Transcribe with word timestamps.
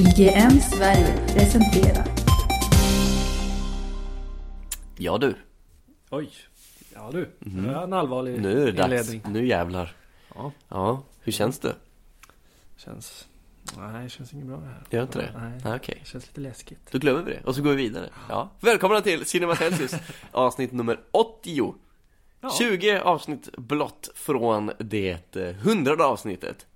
IGM 0.00 0.60
Sverige 0.60 1.26
presenterar 1.26 2.04
Ja 4.98 5.18
du, 5.18 5.34
Oj. 6.10 6.30
Ja 6.94 7.10
du. 7.12 7.30
Det 7.38 7.68
är 7.70 7.82
en 7.84 7.92
allvarlig 7.92 8.40
nu 8.40 8.62
är 8.62 8.66
det 8.66 8.72
dags. 8.72 8.84
inledning. 8.92 9.22
Nu 9.32 9.46
jävlar. 9.46 9.96
Ja, 10.34 10.52
Ja, 10.68 11.02
hur 11.20 11.32
känns 11.32 11.58
det? 11.58 11.74
känns... 12.76 13.28
Nej, 13.78 14.02
det 14.04 14.08
känns 14.10 14.32
inget 14.32 14.46
bra 14.46 14.56
det 14.56 14.66
här. 14.66 14.82
Gör 14.90 15.02
inte 15.02 15.18
det? 15.18 15.38
Nej. 15.38 15.60
Nej, 15.64 15.76
okej. 15.76 15.98
Det 16.04 16.08
känns 16.08 16.26
lite 16.26 16.40
läskigt. 16.40 16.92
Då 16.92 16.98
glömmer 16.98 17.22
vi 17.22 17.32
det 17.32 17.40
och 17.44 17.54
så 17.54 17.62
går 17.62 17.70
vi 17.70 17.76
vidare. 17.76 18.10
Ja. 18.28 18.50
Välkomna 18.60 19.00
till 19.00 19.24
Cinema 19.26 19.56
Celsius 19.56 19.94
avsnitt 20.32 20.72
nummer 20.72 21.00
80. 21.10 21.74
Ja. 22.40 22.50
20 22.58 22.98
avsnitt 23.00 23.56
blott 23.56 24.08
från 24.14 24.70
det 24.78 25.36
eh, 25.36 25.54
hundrade 25.54 26.04
avsnittet. 26.04 26.66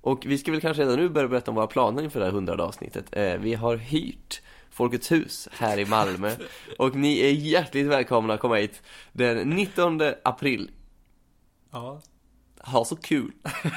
Och 0.00 0.26
vi 0.26 0.38
ska 0.38 0.50
väl 0.50 0.60
kanske 0.60 0.82
redan 0.82 0.96
nu 0.96 1.08
börja 1.08 1.28
berätta 1.28 1.50
om 1.50 1.54
våra 1.54 1.66
planer 1.66 2.02
inför 2.02 2.20
det 2.20 2.26
här 2.26 2.32
hundrade 2.32 2.62
avsnittet. 2.62 3.04
Eh, 3.12 3.34
vi 3.34 3.54
har 3.54 3.76
hyrt 3.76 4.42
Folkets 4.70 5.12
hus 5.12 5.48
här 5.52 5.78
i 5.78 5.84
Malmö 5.84 6.32
och 6.78 6.94
ni 6.94 7.20
är 7.20 7.32
hjärtligt 7.32 7.86
välkomna 7.86 8.34
att 8.34 8.40
komma 8.40 8.54
hit 8.54 8.82
den 9.12 9.50
19 9.50 10.00
april. 10.22 10.70
Ja. 11.70 12.00
Ha 12.58 12.84
så 12.84 12.96
kul 12.96 13.32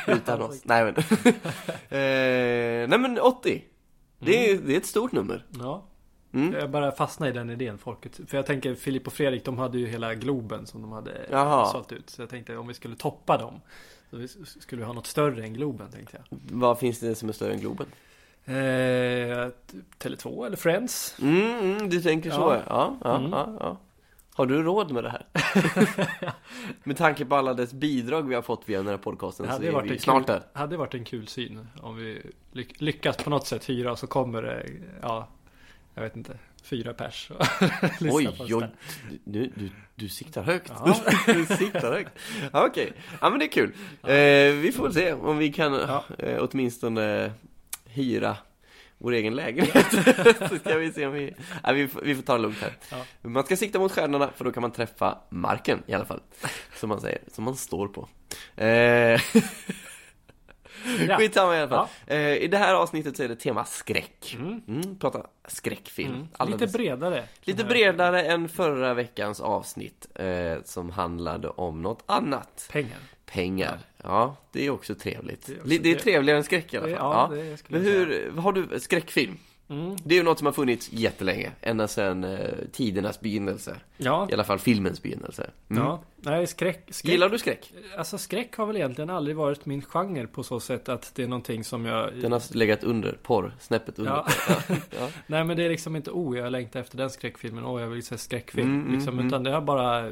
utan 0.08 0.42
oss. 0.42 0.62
Nej 0.66 0.84
men. 0.84 0.96
eh, 1.90 2.90
nej 2.90 3.00
men 3.00 3.20
80. 3.20 3.64
Det 4.20 4.52
är, 4.52 4.58
det 4.58 4.74
är 4.74 4.78
ett 4.78 4.86
stort 4.86 5.12
nummer. 5.12 5.46
Ja. 5.60 5.86
Mm. 6.34 6.54
Jag 6.54 6.70
bara 6.70 6.92
fastnade 6.92 7.32
i 7.32 7.34
den 7.34 7.50
idén, 7.50 7.78
folket. 7.78 8.20
För 8.28 8.38
jag 8.38 8.46
tänker, 8.46 8.76
Filip 8.76 9.08
och 9.08 9.14
Fredrik, 9.14 9.46
de 9.46 9.58
hade 9.58 9.78
ju 9.78 9.88
hela 9.88 10.16
Globen 10.16 10.68
som 10.68 10.82
de 10.82 10.92
hade 10.92 11.28
Jaha. 11.32 11.66
sålt 11.66 11.92
ut. 11.92 12.10
Så 12.10 12.22
jag 12.22 12.30
tänkte 12.30 12.58
om 12.58 12.68
vi 12.68 12.74
skulle 12.74 12.96
toppa 12.96 13.38
dem. 13.38 13.62
Så 14.14 14.20
vi 14.20 14.28
skulle 14.46 14.80
vi 14.82 14.86
ha 14.86 14.94
något 14.94 15.08
större 15.08 15.44
än 15.44 15.54
Globen, 15.54 15.92
tänkte 15.92 16.18
jag. 16.30 16.40
Vad 16.52 16.80
finns 16.80 17.00
det 17.00 17.16
som 17.16 17.30
är 17.30 17.34
större 17.34 17.54
än 17.54 17.60
Globen? 17.60 17.88
Eh, 18.46 18.54
Tele2 20.00 20.46
eller 20.46 20.58
Friends? 20.58 21.16
Mm, 21.22 21.60
mm 21.60 21.90
du 21.90 22.02
tänker 22.02 22.32
så 22.32 22.40
Ja. 22.40 22.62
ja. 22.68 22.98
Ja, 23.04 23.10
ja, 23.10 23.16
Mm. 23.18 23.32
ja, 23.32 23.58
ja. 23.60 23.78
Har 24.34 24.46
du 24.46 24.64
råd 24.64 24.92
med 24.92 25.04
det 25.04 25.10
här? 25.10 25.26
med 26.84 26.98
tanke 26.98 27.26
på 27.26 27.36
alla 27.36 27.54
dess 27.54 27.74
bidrag 27.74 28.28
vi 28.28 28.36
har 28.36 28.42
fått 28.42 28.70
via 28.70 28.78
den 28.78 28.88
här 28.88 28.98
podcasten 28.98 29.46
Det 29.46 29.50
så 29.52 29.54
hade, 29.56 29.68
är 29.68 29.72
varit 29.72 29.92
vi 29.92 29.96
en 29.96 30.00
snart 30.02 30.26
kul, 30.28 30.36
där. 30.36 30.44
hade 30.60 30.78
varit 30.78 30.94
en 30.94 31.04
kul 31.06 31.28
syn 31.28 31.68
om 31.82 31.96
vi 31.96 32.22
lyck, 32.52 32.82
lyckas 32.82 33.18
på 33.18 33.30
något 33.30 33.48
sätt 33.48 33.70
hyra 33.70 33.96
så 33.96 34.08
kommer 34.08 34.42
det, 34.42 34.66
ja, 35.02 35.28
jag 35.94 36.04
vet 36.04 36.16
inte, 36.16 36.38
fyra 36.64 36.94
pers. 36.94 37.30
Oj, 38.02 38.30
oj, 38.40 38.68
du, 39.24 39.52
du, 39.56 39.70
du 39.96 40.10
siktar 40.10 40.44
högt. 40.44 40.72
Ja. 40.86 40.96
du 41.26 41.46
siktar 41.46 41.92
högt. 41.92 42.12
Ja, 42.54 42.66
Okej, 42.68 42.94
ja 43.22 43.30
men 43.30 43.40
det 43.40 43.46
är 43.46 43.52
kul. 43.52 43.74
Eh, 44.04 44.62
vi 44.62 44.72
får 44.76 44.92
se 44.92 45.14
om 45.14 45.38
vi 45.38 45.54
kan 45.54 45.74
Ja. 45.74 46.04
eh, 46.20 46.44
åtminstone 46.52 47.32
hyra 47.86 48.38
vår 48.98 49.12
egen 49.12 49.36
lägenhet. 49.36 49.92
så 50.50 50.58
ska 50.60 50.78
vi 50.78 50.92
se 50.92 51.06
om 51.08 51.14
vi... 51.14 51.34
Nej, 51.64 51.74
vi, 51.76 51.88
får- 51.88 52.02
vi 52.02 52.16
får 52.16 52.22
ta 52.24 52.34
det 52.36 52.42
lugnt 52.42 52.58
här. 52.62 52.74
Ja. 52.92 53.30
Man 53.30 53.44
ska 53.44 53.56
sikta 53.58 53.80
mot 53.80 53.92
stjärnorna 53.92 54.30
för 54.36 54.46
då 54.46 54.52
kan 54.52 54.62
man 54.62 54.72
träffa 54.72 55.18
marken 55.30 55.84
i 55.88 55.94
alla 55.94 56.06
fall. 56.06 56.22
Som 56.76 56.90
man 56.90 57.02
säger, 57.02 57.22
som 57.34 57.44
man 57.44 57.56
står 57.56 57.88
på. 57.88 58.08
Eh, 58.64 59.22
Ja. 61.10 61.18
Skitsamma 61.18 61.56
i 61.58 61.60
alla 61.60 61.70
fall. 61.70 61.88
Eh, 62.08 62.20
I 62.36 62.48
det 62.48 62.58
här 62.58 62.74
avsnittet 62.76 63.18
så 63.18 63.24
är 63.24 63.28
det 63.28 63.36
tema 63.36 63.66
skräck. 63.66 64.36
Mm. 64.40 64.62
Mm, 64.68 65.00
prata 65.00 65.26
skräckfilm. 65.48 66.14
Mm. 66.14 66.28
Alldeles- 66.38 66.62
Lite 66.62 66.78
bredare. 66.78 67.24
Lite 67.42 67.64
bredare 67.64 68.24
än 68.24 68.50
förra 68.50 68.94
veckans 68.94 69.40
avsnitt 69.42 70.08
eh, 70.16 70.56
som 70.66 70.90
handlade 70.90 71.48
om 71.50 71.82
något 71.82 72.04
annat. 72.06 72.70
Pengar. 72.72 72.98
Pengar. 73.26 73.80
Ja, 74.04 74.36
det 74.52 74.66
är 74.66 74.70
också 74.70 74.96
trevligt. 74.96 75.46
Det 75.48 75.54
är 75.54 75.58
också 75.58 75.70
det 75.84 75.92
är 75.92 75.96
trevligare 75.96 76.38
än 76.38 76.44
skräck 76.44 76.74
i 76.74 76.78
alla 76.78 76.88
Det- 76.88 76.96
fall. 76.96 77.38
ja, 77.38 77.44
det 77.44 77.58
skulle 77.58 77.80
Men 77.80 77.88
jag 77.88 77.94
hur, 78.00 78.32
har 78.38 78.52
du 78.54 78.80
skräckfilm? 78.80 79.38
Mm. 79.74 79.96
Det 80.04 80.16
är 80.16 80.18
ju 80.18 80.24
något 80.24 80.38
som 80.38 80.46
har 80.46 80.54
funnits 80.54 80.90
jättelänge. 80.94 81.52
Ända 81.62 81.88
sedan 81.88 82.24
eh, 82.24 82.50
tidernas 82.72 83.20
begynnelse. 83.20 83.76
Ja. 83.98 84.28
I 84.32 84.34
alla 84.34 84.44
fall 84.44 84.60
filmens 84.60 85.04
begynnelse. 85.04 85.50
Mm. 85.70 85.84
ja. 85.84 86.04
Nej, 86.26 86.48
skräck, 86.48 86.84
skräck. 86.90 87.12
Gillar 87.12 87.30
du 87.30 87.40
skräck? 87.40 87.74
Alltså 87.98 88.18
skräck 88.18 88.56
har 88.56 88.66
väl 88.66 88.76
egentligen 88.76 89.10
aldrig 89.10 89.36
varit 89.36 89.66
min 89.66 89.82
genre 89.82 90.28
på 90.28 90.44
så 90.44 90.60
sätt 90.60 90.90
att 90.90 91.12
det 91.16 91.24
är 91.24 91.28
någonting 91.28 91.64
som 91.64 91.86
jag... 91.86 92.14
Den 92.22 92.32
har 92.32 92.56
legat 92.58 92.84
under 92.84 93.18
porr, 93.24 93.56
snäppet 93.60 94.00
under. 94.00 94.12
Ja. 94.12 94.28
Ja. 95.00 95.10
Nej 95.28 95.44
men 95.44 95.58
det 95.58 95.64
är 95.64 95.70
liksom 95.70 95.96
inte 95.96 96.12
oh 96.12 96.38
jag 96.38 96.52
längtar 96.52 96.80
efter 96.80 96.98
den 96.98 97.10
skräckfilmen, 97.10 97.66
åh 97.66 97.82
jag 97.82 97.88
vill 97.88 98.04
se 98.04 98.18
skräckfilm. 98.18 98.70
Mm, 98.70 98.82
mm, 98.82 98.94
liksom, 98.94 99.14
mm. 99.14 99.28
utan 99.28 99.44
det 99.44 99.52
har 99.52 99.62
bara... 99.62 100.12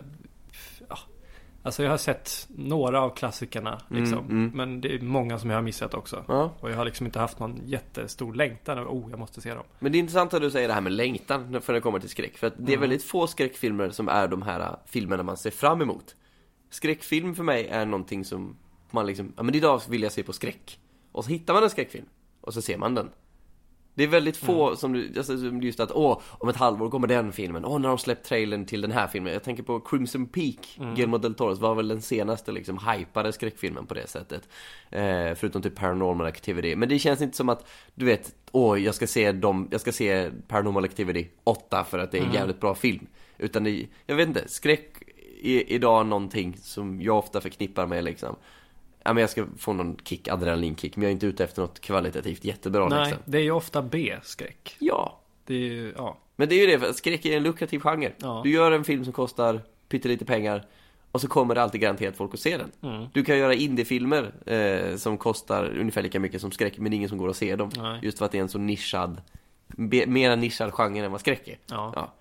Alltså 1.64 1.84
jag 1.84 1.90
har 1.90 1.98
sett 1.98 2.48
några 2.50 3.02
av 3.02 3.10
klassikerna 3.16 3.82
liksom. 3.90 4.18
Mm, 4.20 4.30
mm. 4.32 4.52
Men 4.54 4.82
det 4.82 4.96
är 4.96 5.00
många 5.02 5.40
som 5.40 5.50
jag 5.50 5.58
har 5.58 5.62
missat 5.64 5.94
också. 5.94 6.26
ja. 6.28 6.52
Och 6.60 6.72
jag 6.72 6.76
har 6.78 6.86
liksom 6.86 7.06
inte 7.06 7.20
haft 7.20 7.40
någon 7.40 7.62
jättestor 7.66 8.34
längtan 8.34 8.78
över, 8.78 8.90
oh 8.92 9.10
jag 9.10 9.20
måste 9.20 9.42
se 9.42 9.54
dem. 9.54 9.64
Men 9.80 9.92
det 9.92 9.98
är 9.98 10.00
intressant 10.00 10.34
att 10.34 10.42
du 10.42 10.52
säger 10.52 10.68
det 10.68 10.74
här 10.74 10.82
med 10.82 10.92
längtan 10.92 11.62
för 11.62 11.74
det 11.74 11.82
kommer 11.82 12.00
till 12.00 12.10
skräck. 12.10 12.38
För 12.38 12.48
att 12.48 12.54
det 12.58 12.64
är 12.64 12.68
Mm. 12.78 12.80
väldigt 12.82 13.04
få 13.04 13.28
skräckfilmer 13.28 13.90
som 13.90 14.08
är 14.10 14.28
de 14.28 14.42
här 14.42 14.60
äh, 14.60 14.70
filmerna 14.86 15.24
man 15.24 15.38
ser 15.38 15.52
fram 15.52 15.82
emot. 15.82 16.16
Skräckfilm 16.70 17.36
för 17.36 17.44
mig 17.44 17.68
är 17.68 17.86
någonting 17.86 18.26
som 18.26 18.56
man 18.92 19.06
liksom, 19.06 19.34
ja 19.38 19.44
men 19.44 19.56
idag 19.56 19.82
vill 19.90 20.04
jag 20.04 20.12
se 20.12 20.24
på 20.24 20.34
skräck. 20.34 20.80
Och 21.12 21.24
så 21.24 21.30
hittar 21.30 21.54
man 21.54 21.64
en 21.64 21.70
skräckfilm. 21.70 22.06
Och 22.42 22.54
så 22.54 22.62
ser 22.62 22.78
man 22.78 22.96
den. 22.96 23.10
Det 23.94 24.04
är 24.04 24.08
väldigt 24.08 24.38
få 24.38 24.66
Mm. 24.66 24.78
som 24.78 24.94
du, 24.94 25.14
alltså, 25.18 25.34
just 25.62 25.80
att 25.80 25.92
åh, 25.92 26.20
om 26.30 26.50
ett 26.50 26.56
halvår 26.56 26.90
kommer 26.90 27.08
den 27.08 27.32
filmen. 27.32 27.66
Åh, 27.66 27.80
när 27.80 27.90
de 27.90 27.98
släppt 27.98 28.26
trailern 28.26 28.66
till 28.66 28.82
den 28.82 28.92
här 28.92 29.08
filmen. 29.08 29.34
Jag 29.34 29.44
tänker 29.44 29.64
på 29.64 29.80
Crimson 29.80 30.26
Peak, 30.26 30.78
Mm. 30.80 30.96
Guillermo 30.96 31.18
del 31.18 31.34
Toros 31.34 31.60
var 31.60 31.76
väl 31.76 31.88
den 31.88 32.02
senaste 32.02 32.52
liksom 32.52 32.78
hypade 32.78 33.32
skräckfilmen 33.34 33.86
på 33.86 33.94
det 33.94 34.08
sättet. 34.08 34.50
Eh, 34.90 35.34
förutom 35.36 35.62
typ 35.62 35.76
Paranormal 35.76 36.28
Activity. 36.28 36.76
Men 36.76 36.90
det 36.90 37.00
känns 37.00 37.22
inte 37.22 37.38
som 37.38 37.50
att, 37.50 37.70
du 37.96 38.06
vet, 38.06 38.36
åh, 38.52 38.82
jag 38.84 38.96
ska 38.96 39.08
se 39.08 39.32
dem, 39.32 39.68
jag 39.72 39.82
ska 39.82 39.92
se 39.92 40.32
Paranormal 40.48 40.84
Activity 40.84 41.28
8 41.44 41.84
för 41.84 42.00
att 42.00 42.12
det 42.12 42.18
är 42.18 42.22
en 42.22 42.26
Mm. 42.26 42.36
jävligt 42.36 42.60
bra 42.60 42.76
film. 42.76 43.08
Utan 43.38 43.64
det, 43.64 43.88
jag 44.06 44.16
vet 44.16 44.28
inte, 44.28 44.48
skräck 44.48 44.94
är 45.44 45.72
idag 45.72 46.06
någonting 46.08 46.58
som 46.62 47.02
jag 47.02 47.18
ofta 47.18 47.42
förknippar 47.42 47.88
med 47.88 48.04
liksom 48.04 48.36
Ja 49.04 49.14
men 49.14 49.22
jag 49.22 49.30
ska 49.30 49.46
få 49.58 49.74
någon 49.74 49.98
kick, 50.04 50.28
adrenalinkick, 50.28 50.96
men 50.96 51.04
jag 51.04 51.10
är 51.10 51.14
inte 51.14 51.26
ute 51.26 51.44
efter 51.44 51.62
något 51.62 51.80
kvalitativt 51.80 52.44
jättebra 52.44 52.88
Nej, 52.88 53.00
liksom. 53.06 53.24
det 53.26 53.38
är 53.38 53.42
ju 53.42 53.52
ofta 53.52 53.82
B-skräck. 53.82 54.76
Ja, 54.80 55.20
Det 55.46 55.54
är 55.54 55.60
ju, 55.60 55.94
ja. 55.98 56.18
men 56.36 56.50
det 56.50 56.56
är 56.56 56.68
ju 56.70 56.78
det, 56.78 56.94
skräck 56.94 57.26
är 57.26 57.38
en 57.38 57.44
lukrativ 57.44 57.80
genre. 57.80 58.12
Ja. 58.18 58.42
Du 58.44 58.52
gör 58.52 58.72
en 58.72 58.84
film 58.84 59.04
som 59.04 59.14
kostar 59.14 59.62
pyttelite 59.90 60.26
pengar 60.26 60.66
och 61.12 61.22
så 61.22 61.28
kommer 61.28 61.56
det 61.56 61.62
alltid 61.64 61.82
garanterat 61.82 62.18
folk 62.18 62.34
att 62.34 62.40
se 62.40 62.58
den. 62.58 62.92
Mm. 62.92 63.08
Du 63.14 63.24
kan 63.24 63.38
göra 63.38 63.54
indiefilmer 63.54 64.32
eh, 64.46 64.96
som 64.96 65.18
kostar 65.18 65.78
ungefär 65.80 66.02
lika 66.02 66.20
mycket 66.20 66.42
som 66.42 66.52
skräck, 66.52 66.78
men 66.78 66.94
ingen 66.94 67.10
som 67.10 67.18
går 67.18 67.28
och 67.28 67.36
ser 67.36 67.58
dem. 67.58 67.70
Nej. 67.78 68.00
Just 68.02 68.18
för 68.18 68.26
att 68.26 68.32
det 68.32 68.38
är 68.38 68.42
en 68.42 68.50
så 68.50 68.58
nischad, 68.58 69.22
be, 69.68 70.06
mera 70.08 70.36
nischad 70.36 70.74
genre 70.74 71.06
än 71.06 71.12
vad 71.12 71.20
skräck 71.22 71.48
är. 71.48 71.58
Ja. 71.70 71.94
Ja. 71.96 72.14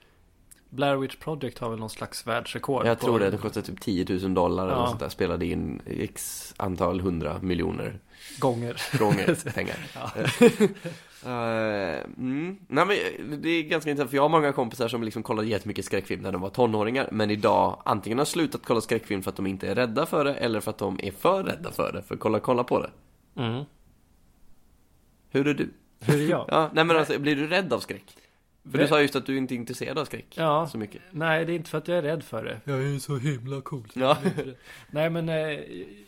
Blair 0.70 0.96
Witch 0.96 1.16
Project 1.16 1.58
har 1.58 1.70
väl 1.70 1.78
någon 1.78 1.90
slags 1.90 2.26
världsrekord. 2.26 2.86
Jag 2.86 2.98
tror 3.00 3.18
det, 3.18 3.30
det 3.30 3.36
kostar 3.36 3.60
typ 3.62 3.80
10 3.80 4.06
000 4.08 4.34
dollar 4.34 4.64
eller 4.66 4.76
Ja. 4.76 4.86
sånt 4.86 5.00
där. 5.00 5.08
Spelade 5.08 5.46
in 5.46 5.82
x 5.86 6.54
antal 6.56 7.00
hundra 7.00 7.38
miljoner 7.42 7.98
Gånger. 8.38 8.98
gånger 8.98 9.52
pengar. 9.54 9.76
Eh, 11.24 12.00
mm. 12.18 12.56
Nej 12.68 12.86
men 12.86 13.42
det 13.42 13.48
är 13.48 13.62
ganska 13.62 13.90
intressant 13.90 14.10
för 14.10 14.16
jag 14.16 14.22
har 14.22 14.28
många 14.28 14.52
kompisar 14.52 14.88
som 14.88 15.02
liksom 15.02 15.22
kollade 15.22 15.48
jättemycket 15.48 15.84
skräckfilm 15.84 16.22
när 16.22 16.32
de 16.32 16.40
var 16.40 16.50
tonåringar 16.50 17.08
Men 17.12 17.30
idag 17.30 17.82
antingen 17.84 18.18
har 18.18 18.24
slutat 18.24 18.60
kolla 18.64 18.80
skräckfilm 18.80 19.22
för 19.22 19.30
att 19.30 19.36
de 19.36 19.46
inte 19.46 19.68
är 19.68 19.74
rädda 19.74 20.06
för 20.06 20.24
det 20.24 20.34
Eller 20.34 20.60
för 20.60 20.70
att 20.70 20.78
de 20.78 21.00
är 21.02 21.10
för 21.10 21.44
rädda 21.44 21.70
för 21.70 21.92
det, 21.92 22.02
för 22.02 22.14
att 22.14 22.20
kolla, 22.20 22.40
kolla 22.40 22.64
på 22.64 22.78
det 22.82 22.90
Mm. 23.36 23.64
Hur 25.30 25.48
är 25.48 25.54
du? 25.54 25.70
Hur 26.00 26.20
är 26.24 26.30
jag? 26.30 26.44
Ja, 26.48 26.70
nej 26.72 26.84
men 26.84 26.96
alltså, 26.96 27.18
blir 27.18 27.36
du 27.36 27.46
rädd 27.46 27.72
av 27.72 27.80
skräck? 27.80 28.16
För 28.70 28.78
du 28.78 28.84
Vä- 28.84 28.88
sa 28.88 29.00
just 29.00 29.16
att 29.16 29.26
du 29.26 29.36
inte 29.36 29.54
är 29.54 29.56
intresserad 29.56 29.98
av 29.98 30.04
skräck 30.04 30.26
Ja. 30.34 30.68
så 30.72 30.78
mycket 30.78 31.02
Nej, 31.10 31.44
det 31.44 31.52
är 31.52 31.54
inte 31.56 31.70
för 31.70 31.78
att 31.78 31.88
jag 31.88 31.98
är 31.98 32.02
rädd 32.02 32.22
för 32.24 32.44
det. 32.44 32.60
Jag 32.64 32.82
är 32.82 32.98
så 32.98 33.16
himla 33.16 33.60
cool. 33.60 33.88
Ja, 33.94 34.18
Nej, 34.90 35.10
men 35.10 35.28
eh, 35.28 35.36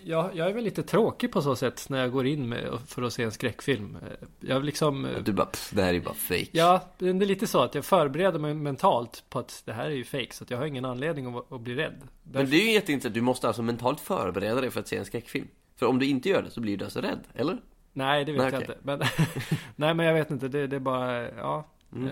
jag, 0.05 0.31
jag 0.37 0.51
är 0.51 0.53
väl 0.55 0.65
lite 0.65 0.83
tråkig 0.83 1.33
på 1.33 1.43
så 1.43 1.57
sätt 1.57 1.87
när 1.89 2.01
jag 2.01 2.13
går 2.13 2.27
in 2.27 2.49
med, 2.49 2.79
för 2.87 3.03
att 3.03 3.13
se 3.13 3.23
en 3.23 3.31
skräckfilm. 3.33 3.97
Eh, 4.03 4.27
Jag 4.41 4.65
liksom... 4.65 5.05
eh, 5.05 5.23
du 5.25 5.33
bara, 5.33 5.47
pff, 5.47 5.71
det 5.71 5.83
här 5.83 5.95
är 5.95 6.01
bara 6.01 6.15
fake 6.15 6.47
Ja, 6.53 6.89
det 6.99 7.09
är 7.09 7.15
lite 7.15 7.47
så 7.47 7.61
att 7.63 7.75
jag 7.75 7.85
förbereder 7.85 8.39
mig 8.39 8.55
mentalt 8.55 9.25
på 9.29 9.39
att 9.39 9.63
det 9.67 9.73
här 9.73 9.85
är 9.87 9.91
ju 9.95 10.05
fake 10.05 10.29
så 10.35 10.45
att 10.45 10.51
jag 10.51 10.59
har 10.59 10.67
ingen 10.67 10.85
anledning 10.85 11.35
att, 11.37 11.53
att 11.53 11.61
bli 11.61 11.75
rädd. 11.75 12.01
Men 12.23 12.51
det 12.51 12.57
är 12.57 12.65
ju 12.67 12.73
jätteintressant, 12.73 13.15
du 13.15 13.21
måste 13.21 13.47
alltså 13.47 13.63
mentalt 13.63 14.01
förbereda 14.01 14.61
dig 14.61 14.71
för 14.71 14.81
att 14.81 14.89
se 14.89 14.97
en 14.97 15.05
skräckfilm 15.05 15.49
För 15.77 15.87
om 15.87 15.99
du 15.99 16.07
inte 16.07 16.29
gör 16.29 16.43
det 16.43 16.51
så 16.51 16.61
blir 16.61 16.77
du 16.77 16.85
alltså 16.85 17.01
rädd, 17.01 17.21
eller? 17.35 17.59
Nej, 17.93 18.25
det 18.25 18.33
vet 18.33 18.41
Nej, 18.41 18.51
jag 18.53 18.63
okej. 18.63 18.75
inte. 18.75 18.79
Men, 18.87 18.99
nej, 19.77 19.95
men 19.95 20.07
jag 20.07 20.15
vet 20.15 20.31
inte. 20.31 20.49
Det, 20.49 20.67
det 20.67 20.77
är 20.77 20.81
bara, 20.81 21.31
ja. 21.31 21.69
Mhm. 21.93 22.09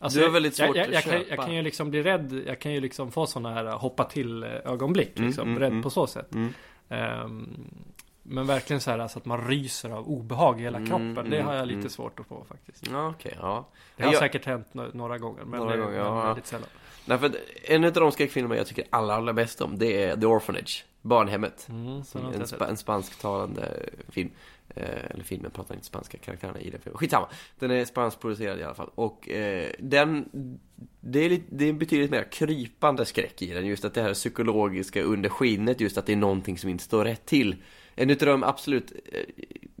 Eh, 0.00 0.08
Du 0.14 0.22
har 0.22 0.30
väldigt 0.30 0.54
svårt 0.54 0.76
jag, 0.76 0.76
jag, 0.76 0.84
att 0.86 0.92
jag, 0.92 1.02
kan, 1.04 1.12
jag 1.12 1.26
köpa. 1.28 1.42
kan 1.44 1.54
ju 1.54 1.62
liksom 1.62 1.90
bli 1.90 2.02
rädd. 2.02 2.42
Jag 2.46 2.58
kan 2.58 2.72
ju 2.72 2.80
liksom 2.80 3.10
få 3.12 3.26
sådana 3.26 3.54
här 3.54 3.64
hoppa 3.64 4.04
till 4.04 4.42
eh, 4.42 4.48
ögonblick. 4.64 5.16
Mm, 5.18 5.26
Liksom, 5.26 5.48
mm, 5.48 5.58
rädd 5.60 5.70
mm. 5.70 5.82
på 5.82 5.90
så 5.90 6.06
sätt. 6.06 6.34
Mm. 6.34 6.52
Ehm, 6.88 7.70
Men 8.22 8.46
verkligen 8.46 8.80
så 8.80 8.90
här 8.90 8.98
alltså 8.98 9.18
att 9.18 9.24
man 9.24 9.48
ryser 9.48 9.90
av 9.90 10.08
obehag 10.08 10.60
i 10.60 10.62
hela 10.62 10.78
Mm, 10.78 10.88
kroppen. 10.90 11.30
Det 11.30 11.36
mm, 11.36 11.46
har 11.46 11.54
jag 11.54 11.66
lite 11.66 11.78
mm. 11.78 11.90
svårt 11.90 12.20
att 12.20 12.26
få 12.26 12.44
faktiskt. 12.48 12.86
Ja, 12.90 13.08
okej, 13.08 13.36
ja. 13.40 13.66
Det 13.96 14.02
har 14.04 14.12
Jag- 14.12 14.18
säkert 14.20 14.44
hänt 14.46 14.74
några 14.74 15.18
gånger. 15.18 15.44
Men, 15.44 15.60
Några 15.60 15.76
det, 15.76 15.82
gånger, 15.82 15.98
men 15.98 16.06
ja. 16.06 16.26
väldigt 16.26 16.46
sällan. 16.46 16.68
Nej, 17.06 17.18
för 17.18 17.26
att 17.26 17.36
en 17.64 17.84
av 17.84 17.92
de 17.92 18.12
skräckfilmer 18.12 18.56
jag 18.56 18.66
tycker 18.66 18.84
allra, 18.90 19.14
allra 19.14 19.32
bäst 19.32 19.60
om, 19.60 19.78
det 19.78 20.02
är 20.02 20.16
The 20.16 20.26
Orphanage. 20.26 20.84
Barnhemmet. 21.02 21.66
Mm, 21.68 22.02
En, 22.34 22.46
sett. 22.46 22.60
en 22.60 22.76
spansktalande 22.76 23.88
film. 24.08 24.30
Eh, 24.76 25.04
eller 25.10 25.24
filmen 25.24 25.50
pratar 25.50 25.74
inte 25.74 25.86
spanska 25.86 26.18
karaktärerna 26.18 26.60
i 26.60 26.70
den 26.70 26.80
filmen. 26.80 26.98
Skitsamma. 26.98 27.28
Den 27.58 27.70
är 27.70 27.84
spanskproducerad 27.84 28.58
i 28.58 28.62
alla 28.62 28.74
fall. 28.74 28.90
Och 28.94 29.28
eh, 29.28 29.70
den, 29.78 30.28
det 31.00 31.24
är, 31.24 31.28
lite, 31.30 31.44
det 31.48 31.68
är 31.68 31.72
betydligt 31.72 32.10
mer 32.10 32.32
krypande 32.32 33.04
skräck 33.04 33.42
i 33.42 33.52
den. 33.52 33.66
Just 33.66 33.84
att 33.84 33.94
det 33.94 34.02
här 34.02 34.14
psykologiska 34.14 35.02
under 35.02 35.28
skinnet, 35.28 35.80
just 35.80 35.98
att 35.98 36.06
det 36.06 36.12
är 36.12 36.16
någonting 36.16 36.58
som 36.58 36.70
inte 36.70 36.84
står 36.84 37.04
rätt 37.04 37.26
till. 37.26 37.56
En 37.94 38.10
utav 38.10 38.28
de 38.28 38.42
absolut, 38.44 38.92
eh, 39.12 39.20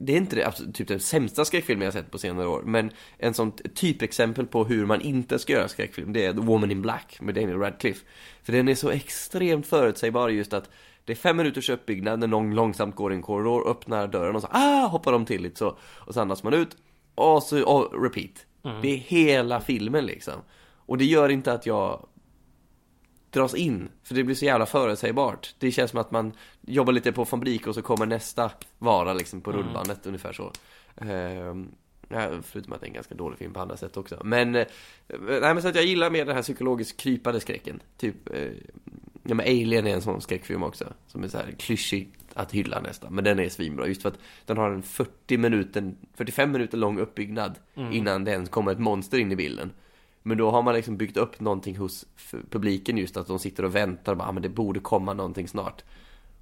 det 0.04 0.12
är 0.12 0.16
inte 0.16 0.36
det 0.36 0.46
absolut, 0.46 0.74
typ 0.74 0.88
den 0.88 1.00
sämsta 1.00 1.44
skräckfilmen 1.44 1.84
jag 1.84 1.92
sett 1.92 2.10
på 2.10 2.18
senare 2.18 2.46
år. 2.46 2.62
Men 2.62 2.90
en 3.18 3.34
sån 3.34 3.52
typexempel 3.74 4.46
på 4.46 4.64
hur 4.64 4.86
man 4.86 5.00
inte 5.00 5.38
ska 5.38 5.52
göra 5.52 5.68
skräckfilm, 5.68 6.12
det 6.12 6.24
är 6.24 6.32
The 6.32 6.40
Woman 6.40 6.70
in 6.70 6.82
Black 6.82 7.18
med 7.20 7.34
Daniel 7.34 7.58
Radcliffe. 7.58 8.06
För 8.42 8.52
den 8.52 8.68
är 8.68 8.74
så 8.74 8.90
extremt 8.90 9.66
förutsägbar 9.66 10.28
just 10.28 10.52
att 10.52 10.70
det 11.04 11.12
är 11.12 11.16
fem 11.16 11.36
minuters 11.36 11.70
uppbyggnad 11.70 12.18
när 12.18 12.26
någon 12.26 12.54
långsamt 12.54 12.96
går 12.96 13.12
i 13.12 13.16
en 13.16 13.22
korridor, 13.22 13.68
öppnar 13.70 14.08
dörren 14.08 14.36
och 14.36 14.42
så 14.42 14.48
ah, 14.50 14.86
hoppar 14.86 15.12
de 15.12 15.24
till 15.24 15.42
lite 15.42 15.58
så. 15.58 15.78
Och 15.80 16.14
så 16.14 16.20
andas 16.20 16.42
man 16.42 16.54
ut. 16.54 16.76
Och 17.14 17.42
så, 17.42 17.64
och 17.64 18.02
repeat. 18.02 18.46
Det 18.82 18.88
är 18.88 18.96
hela 18.96 19.60
filmen 19.60 20.06
liksom. 20.06 20.34
Och 20.86 20.98
det 20.98 21.04
gör 21.04 21.28
inte 21.28 21.52
att 21.52 21.66
jag 21.66 22.06
dras 23.34 23.54
in. 23.54 23.88
För 24.02 24.14
det 24.14 24.24
blir 24.24 24.34
så 24.34 24.44
jävla 24.44 24.66
förutsägbart. 24.66 25.54
Det 25.58 25.72
känns 25.72 25.90
som 25.90 26.00
att 26.00 26.10
man 26.10 26.32
jobbar 26.60 26.92
lite 26.92 27.12
på 27.12 27.24
fabrik 27.24 27.66
och 27.66 27.74
så 27.74 27.82
kommer 27.82 28.06
nästa 28.06 28.50
vara 28.78 29.12
liksom 29.12 29.40
på 29.40 29.52
rullbandet 29.52 30.06
ungefär 30.06 30.32
så. 30.32 30.52
Ja, 32.08 32.30
förutom 32.42 32.72
att 32.72 32.80
det 32.80 32.86
är 32.86 32.88
en 32.88 32.94
ganska 32.94 33.14
dålig 33.14 33.38
film 33.38 33.52
på 33.52 33.60
andra 33.60 33.76
sätt 33.76 33.96
också. 33.96 34.20
Men, 34.24 34.54
eh, 34.54 34.66
nej 35.20 35.54
men 35.54 35.62
så 35.62 35.68
att 35.68 35.74
jag 35.74 35.84
gillar 35.84 36.10
mer 36.10 36.24
den 36.24 36.34
här 36.34 36.42
psykologiskt 36.42 37.00
krypande 37.00 37.40
skräcken. 37.40 37.82
Typ, 37.96 38.30
eh, 38.34 38.52
ja 39.22 39.34
men 39.34 39.40
Alien 39.40 39.86
är 39.86 39.94
en 39.94 40.02
sån 40.02 40.20
skräckfilm 40.20 40.62
också. 40.62 40.92
Som 41.06 41.24
är 41.24 41.28
så 41.28 41.38
här 41.38 41.54
klyschigt 41.58 42.10
att 42.34 42.52
hylla 42.52 42.80
nästan. 42.80 43.14
Men 43.14 43.24
den 43.24 43.38
är 43.38 43.48
svinbra. 43.48 43.86
Just 43.86 44.02
för 44.02 44.08
att 44.08 44.18
den 44.46 44.56
har 44.56 44.70
en 44.70 44.82
40 44.82 45.36
minuter, 45.36 45.94
45 46.14 46.52
minuter 46.52 46.78
lång 46.78 46.98
uppbyggnad. 46.98 47.58
Innan 47.92 48.24
det 48.24 48.30
ens 48.30 48.48
kommer 48.48 48.72
ett 48.72 48.78
monster 48.78 49.18
in 49.18 49.32
i 49.32 49.36
bilden. 49.36 49.70
Men 50.26 50.38
då 50.38 50.50
har 50.50 50.62
man 50.62 50.74
liksom 50.74 50.96
byggt 50.96 51.16
upp 51.16 51.40
någonting 51.40 51.76
hos 51.76 52.06
publiken 52.50 52.98
just 52.98 53.16
att 53.16 53.26
de 53.26 53.38
sitter 53.38 53.64
och 53.64 53.74
väntar 53.74 54.12
och 54.12 54.18
bara, 54.18 54.28
ah, 54.28 54.32
men 54.32 54.42
det 54.42 54.48
borde 54.48 54.80
komma 54.80 55.12
någonting 55.14 55.48
snart. 55.48 55.84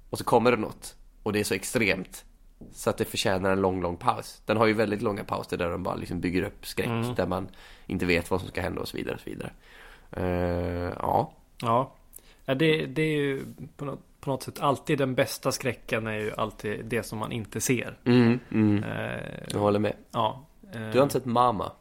Och 0.09 0.17
så 0.17 0.23
kommer 0.23 0.51
det 0.51 0.57
något. 0.57 0.95
Och 1.23 1.33
det 1.33 1.39
är 1.39 1.43
så 1.43 1.53
extremt. 1.53 2.25
Så 2.71 2.89
att 2.89 2.97
det 2.97 3.05
förtjänar 3.05 3.51
en 3.51 3.61
lång, 3.61 3.81
lång 3.81 3.97
paus. 3.97 4.41
Den 4.45 4.57
har 4.57 4.65
ju 4.65 4.73
väldigt 4.73 5.01
långa 5.01 5.23
pauser 5.23 5.57
där 5.57 5.69
de 5.69 5.83
bara 5.83 5.95
liksom 5.95 6.19
bygger 6.19 6.43
upp 6.43 6.65
skräck. 6.65 7.15
Där 7.15 7.27
man 7.27 7.47
inte 7.87 8.05
vet 8.05 8.31
vad 8.31 8.39
som 8.39 8.49
ska 8.49 8.61
hända 8.61 8.81
och 8.81 8.87
så 8.87 8.97
vidare. 8.97 9.15
Och 9.15 9.21
så 9.21 9.29
vidare. 9.29 9.51
Eh, 10.11 10.93
ja. 10.99 11.33
Ja. 11.61 11.93
det, 12.45 12.85
det 12.85 13.01
är 13.01 13.17
ju 13.17 13.45
på 13.77 13.85
något, 13.85 13.99
på 14.19 14.29
något 14.29 14.43
sätt 14.43 14.59
alltid 14.59 14.97
den 14.97 15.15
bästa 15.15 15.51
skräcken 15.51 16.07
är 16.07 16.19
ju 16.19 16.31
alltid 16.37 16.85
det 16.85 17.03
som 17.03 17.19
man 17.19 17.31
inte 17.31 17.61
ser. 17.61 17.97
Mm, 18.05 18.39
mm. 18.51 18.83
Eh, 18.83 19.43
Jag 19.47 19.59
håller 19.59 19.79
med. 19.79 19.95
ja. 20.11 20.45
Eh, 20.73 20.81
Du 20.91 20.97
har 20.97 21.03
inte 21.03 21.13
sett 21.13 21.25
Mama? 21.25 21.71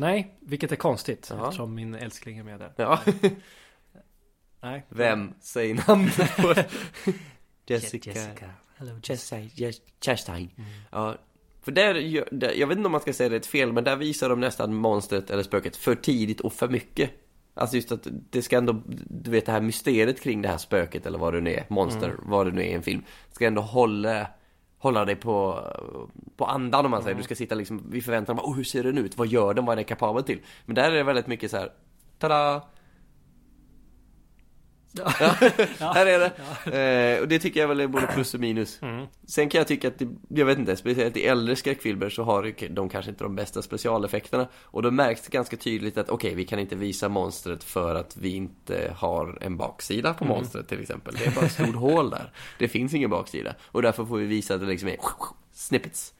Nej, 0.00 0.34
vilket 0.40 0.72
är 0.72 0.76
konstigt. 0.76 1.26
Jaha. 1.30 1.44
Eftersom 1.44 1.74
min 1.74 1.94
älskling 1.94 2.38
är 2.38 2.42
med 2.42 2.58
där. 2.58 2.72
Ja. 2.76 3.00
Nej. 4.60 4.86
Vem? 4.88 5.34
Säg 5.40 5.74
namnet 5.74 6.36
på 6.36 6.54
Jessica. 7.66 8.12
Hello, 8.76 9.00
Chastain. 9.02 9.50
Yes, 9.56 9.76
Chastain. 10.04 10.50
Ja. 10.90 11.16
För 11.62 11.72
där, 11.72 11.94
jag 12.58 12.66
vet 12.66 12.76
inte 12.76 12.86
om 12.86 12.92
man 12.92 13.00
ska 13.00 13.12
säga 13.12 13.28
det 13.28 13.34
är 13.34 13.40
ett 13.40 13.46
fel, 13.46 13.72
men 13.72 13.84
där 13.84 13.96
visar 13.96 14.28
de 14.28 14.40
nästan 14.40 14.74
monstret 14.74 15.30
eller 15.30 15.42
spöket 15.42 15.76
för 15.76 15.94
tidigt 15.94 16.40
och 16.40 16.52
för 16.52 16.68
mycket. 16.68 17.10
Alltså 17.54 17.76
just 17.76 17.92
att 17.92 18.06
det 18.30 18.42
ska 18.42 18.58
ändå, 18.58 18.82
du 19.10 19.30
vet 19.30 19.46
det 19.46 19.52
här 19.52 19.60
mysteriet 19.60 20.20
kring 20.20 20.42
det 20.42 20.48
här 20.48 20.58
spöket 20.58 21.06
eller 21.06 21.18
vad 21.18 21.34
det 21.34 21.40
nu 21.40 21.54
är, 21.54 21.66
monster, 21.68 22.14
vad 22.22 22.46
det 22.46 22.52
nu 22.52 22.60
är 22.60 22.66
i 22.66 22.72
en 22.72 22.82
film. 22.82 23.02
Ska 23.32 23.46
ändå 23.46 23.62
hålla, 23.62 24.26
hålla 24.80 25.04
dig 25.04 25.16
på, 25.16 25.64
på 26.36 26.44
andan 26.44 26.84
om 26.84 26.90
man 26.90 27.02
säger. 27.02 27.16
Du 27.16 27.22
ska 27.22 27.34
sitta 27.34 27.54
liksom, 27.54 27.82
vi 27.90 28.00
förväntar 28.00 28.34
oss, 28.34 28.40
oh, 28.40 28.56
hur 28.56 28.64
ser 28.64 28.82
den 28.82 28.98
ut? 28.98 29.18
Vad 29.18 29.26
gör 29.26 29.54
den? 29.54 29.64
Vad 29.64 29.72
är 29.72 29.76
den 29.76 29.84
kapabel 29.84 30.22
till? 30.22 30.40
Men 30.66 30.74
där 30.74 30.90
är 30.90 30.96
det 30.96 31.02
väldigt 31.02 31.26
mycket 31.26 31.50
så 31.50 31.56
här, 31.56 31.72
tada! 32.18 32.62
Ja, 35.78 35.92
här 35.94 36.06
är 36.06 36.18
det. 36.18 37.16
Eh, 37.16 37.22
och 37.22 37.28
det 37.28 37.38
tycker 37.38 37.60
jag 37.60 37.68
väl 37.68 37.80
är 37.80 37.86
både 37.86 38.06
plus 38.06 38.34
och 38.34 38.40
minus. 38.40 38.80
Sen 39.26 39.48
kan 39.48 39.58
jag 39.58 39.68
tycka 39.68 39.88
att, 39.88 39.98
det, 39.98 40.08
jag 40.28 40.46
vet 40.46 40.58
inte, 40.58 40.76
speciellt 40.76 41.16
i 41.16 41.26
äldre 41.26 41.56
skräckfilmer 41.56 42.08
så 42.08 42.22
har 42.22 42.68
de 42.74 42.88
kanske 42.88 43.10
inte 43.10 43.24
de 43.24 43.34
bästa 43.36 43.62
specialeffekterna. 43.62 44.48
Och 44.62 44.82
då 44.82 44.90
märks 44.90 45.22
det 45.22 45.30
ganska 45.30 45.56
tydligt 45.56 45.98
att 45.98 46.08
okej, 46.10 46.34
vi 46.34 46.44
kan 46.44 46.58
inte 46.58 46.76
visa 46.76 47.08
monstret 47.08 47.64
för 47.64 47.94
att 47.94 48.16
vi 48.16 48.28
inte 48.36 48.94
har 48.96 49.38
en 49.40 49.56
baksida 49.56 50.14
på 50.14 50.24
monstret 50.24 50.68
till 50.68 50.80
exempel. 50.80 51.14
Det 51.18 51.26
är 51.26 51.30
bara 51.30 51.46
ett 51.46 51.52
stort 51.52 51.74
hål 51.74 52.10
där. 52.10 52.32
Det 52.58 52.68
finns 52.68 52.94
ingen 52.94 53.10
baksida. 53.10 53.54
Och 53.66 53.82
därför 53.82 54.04
får 54.04 54.16
vi 54.16 54.26
visa 54.26 54.54
att 54.54 54.60
det 54.60 54.66
liksom 54.66 54.88
är 54.88 54.96
snippets. 55.52 56.12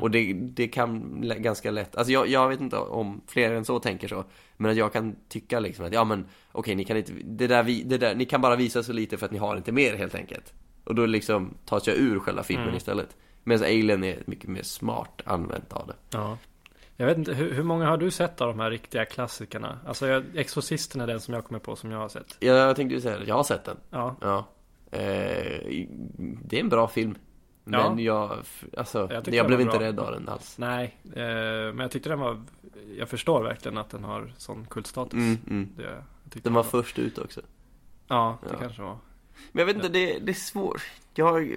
Och 0.00 0.10
det, 0.10 0.32
det 0.32 0.68
kan 0.68 1.20
ganska 1.42 1.70
lätt, 1.70 1.96
alltså 1.96 2.12
jag, 2.12 2.28
jag 2.28 2.48
vet 2.48 2.60
inte 2.60 2.76
om 2.76 3.20
fler 3.26 3.52
än 3.52 3.64
så 3.64 3.78
tänker 3.78 4.08
så 4.08 4.24
Men 4.56 4.70
att 4.70 4.76
jag 4.76 4.92
kan 4.92 5.16
tycka 5.28 5.60
liksom 5.60 5.84
att, 5.84 5.92
ja 5.92 6.04
men 6.04 6.26
okej 6.52 6.74
ni 6.74 6.84
kan 6.84 6.96
inte, 6.96 7.12
det 7.24 7.46
där, 7.46 7.62
vi, 7.62 7.82
det 7.82 7.98
där, 7.98 8.14
ni 8.14 8.24
kan 8.24 8.40
bara 8.40 8.56
visa 8.56 8.82
så 8.82 8.92
lite 8.92 9.16
för 9.16 9.26
att 9.26 9.32
ni 9.32 9.38
har 9.38 9.56
inte 9.56 9.72
mer 9.72 9.94
helt 9.96 10.14
enkelt. 10.14 10.52
Och 10.84 10.94
då 10.94 11.06
liksom 11.06 11.54
tas 11.64 11.86
jag 11.86 11.96
ur 11.96 12.18
själva 12.18 12.42
filmen 12.42 12.74
istället. 12.74 13.16
Medan 13.44 13.64
Alien 13.64 14.04
är 14.04 14.22
mycket 14.26 14.48
mer 14.48 14.62
smart 14.62 15.22
använt 15.24 15.72
av 15.72 15.86
det. 15.86 15.94
Ja. 16.10 16.38
Jag 16.96 17.06
vet 17.06 17.18
inte, 17.18 17.34
hur, 17.34 17.52
hur 17.52 17.62
många 17.62 17.86
har 17.86 17.96
du 17.96 18.10
sett 18.10 18.40
av 18.40 18.48
de 18.48 18.60
här 18.60 18.70
riktiga 18.70 19.04
klassikerna? 19.04 19.78
Alltså, 19.86 20.06
jag, 20.06 20.24
Exorcisten 20.34 21.00
är 21.00 21.06
den 21.06 21.20
som 21.20 21.34
jag 21.34 21.44
kommer 21.44 21.60
på 21.60 21.76
som 21.76 21.90
jag 21.90 21.98
har 21.98 22.08
sett. 22.08 22.36
Jag, 22.40 22.56
jag 22.56 22.76
tänkte 22.76 22.94
ju 22.94 23.00
säga 23.00 23.18
det, 23.18 23.24
jag 23.24 23.34
har 23.34 23.44
sett 23.44 23.64
den. 23.64 23.76
Ja, 23.90 24.16
Ja. 24.20 24.44
Eh, 24.98 25.86
Det 26.44 26.56
är 26.56 26.60
en 26.60 26.68
bra 26.68 26.88
film 26.88 27.14
Men 27.64 27.98
jag, 27.98 28.38
alltså, 28.76 28.98
Jag 28.98 29.10
jag, 29.10 29.24
den 29.24 29.46
blev 29.46 29.58
var 29.58 29.60
inte 29.60 29.78
bra. 29.78 29.86
rädd 29.86 29.98
av 30.00 30.12
den 30.12 30.28
alls 30.28 30.58
nej, 30.58 30.96
eh, 31.04 31.12
men 31.14 31.78
jag 31.78 31.90
tyckte 31.90 32.08
den 32.08 32.20
var, 32.20 32.42
jag 32.98 33.08
förstår 33.08 33.42
verkligen 33.42 33.78
att 33.78 33.90
den 33.90 34.04
har 34.04 34.32
sån 34.36 34.66
kultstatus. 34.70 35.12
mm, 35.18 35.38
mm. 35.50 35.68
Det, 35.76 36.04
tyckte 36.30 36.48
Den 36.48 36.54
var 36.54 36.62
först 36.62 36.98
ut 36.98 37.18
också 37.18 37.40
Ja, 38.08 38.38
det 38.42 38.48
Ja. 38.52 38.58
kanske 38.58 38.82
var. 38.82 38.96
Men 39.52 39.58
jag 39.60 39.66
vet 39.66 39.76
inte, 39.76 39.88
det, 39.88 40.18
det 40.18 40.32
är 40.32 40.34
svårt. 40.34 40.82
Jag, 41.14 41.56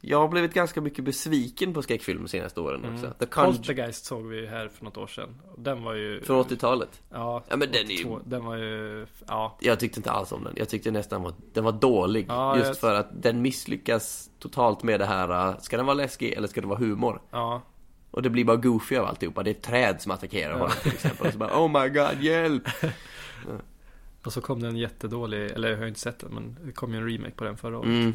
jag 0.00 0.18
har 0.20 0.28
blivit 0.28 0.54
ganska 0.54 0.80
mycket 0.80 1.04
besviken 1.04 1.74
på 1.74 1.82
skräckfilm 1.82 2.22
de 2.22 2.28
senaste 2.28 2.60
åren 2.60 2.80
också. 2.94 3.06
Mm. 3.06 3.18
The 3.18 3.26
Poltergeist 3.26 4.04
såg 4.04 4.26
vi 4.26 4.46
här 4.46 4.68
för 4.68 4.84
något 4.84 4.96
år 4.96 5.06
sedan. 5.06 5.40
Den 5.58 5.82
var 5.82 5.94
ju... 5.94 6.20
från 6.22 6.44
80-talet. 6.44 7.02
Ja, 7.10 7.42
Ja, 7.48 7.56
men 7.56 7.72
den 7.72 7.84
är 7.86 7.90
ju- 7.90 8.04
82. 8.04 8.20
Den 8.24 8.44
var 8.44 8.56
ju... 8.56 9.06
Ja. 9.28 9.56
Jag 9.60 9.80
tyckte 9.80 9.98
inte 9.98 10.10
alls 10.10 10.32
om 10.32 10.44
den. 10.44 10.52
Jag 10.56 10.68
tyckte 10.68 10.90
nästan 10.90 11.22
var, 11.22 11.32
den 11.52 11.64
var 11.64 11.72
dålig. 11.72 12.26
Ja, 12.28 12.56
just 12.56 12.66
jag- 12.68 12.76
för 12.78 12.94
att 12.94 13.22
den 13.22 13.42
misslyckas 13.42 14.30
totalt 14.38 14.82
med 14.82 15.00
det 15.00 15.06
här, 15.06 15.48
uh, 15.50 15.58
ska 15.60 15.76
den 15.76 15.86
vara 15.86 15.94
läskig 15.94 16.32
eller 16.32 16.48
ska 16.48 16.60
det 16.60 16.66
vara 16.66 16.78
humor? 16.78 17.22
Ja. 17.30 17.62
Och 18.10 18.16
Och 18.16 18.22
det 18.22 18.30
blir 18.30 18.44
bara 18.44 18.56
goofy 18.56 18.96
av 18.96 19.06
alltihopa. 19.06 19.42
Det 19.42 19.50
är 19.50 19.54
ett 19.54 19.62
träd 19.62 20.00
som 20.02 20.12
attackerar 20.12 20.52
honom 20.52 20.70
till 20.82 20.92
exempel. 20.92 21.26
Och 21.26 21.32
så 21.32 21.38
bara, 21.38 21.64
oh 21.64 21.82
my 21.82 21.88
god, 21.88 22.22
hjälp! 22.22 22.62
Och 24.24 24.32
så 24.32 24.40
kom 24.40 24.60
det 24.62 24.68
en 24.68 24.76
jättedålig, 24.76 25.50
eller 25.50 25.70
jag 25.70 25.78
har 25.78 25.86
inte 25.86 26.00
sett 26.00 26.18
den, 26.18 26.34
men 26.34 26.56
det 26.64 26.72
kom 26.72 26.92
ju 26.94 26.98
en 27.00 27.08
remake 27.10 27.30
på 27.34 27.44
den 27.44 27.56
förra 27.56 27.78
året. 27.78 27.86
Mm, 27.86 28.14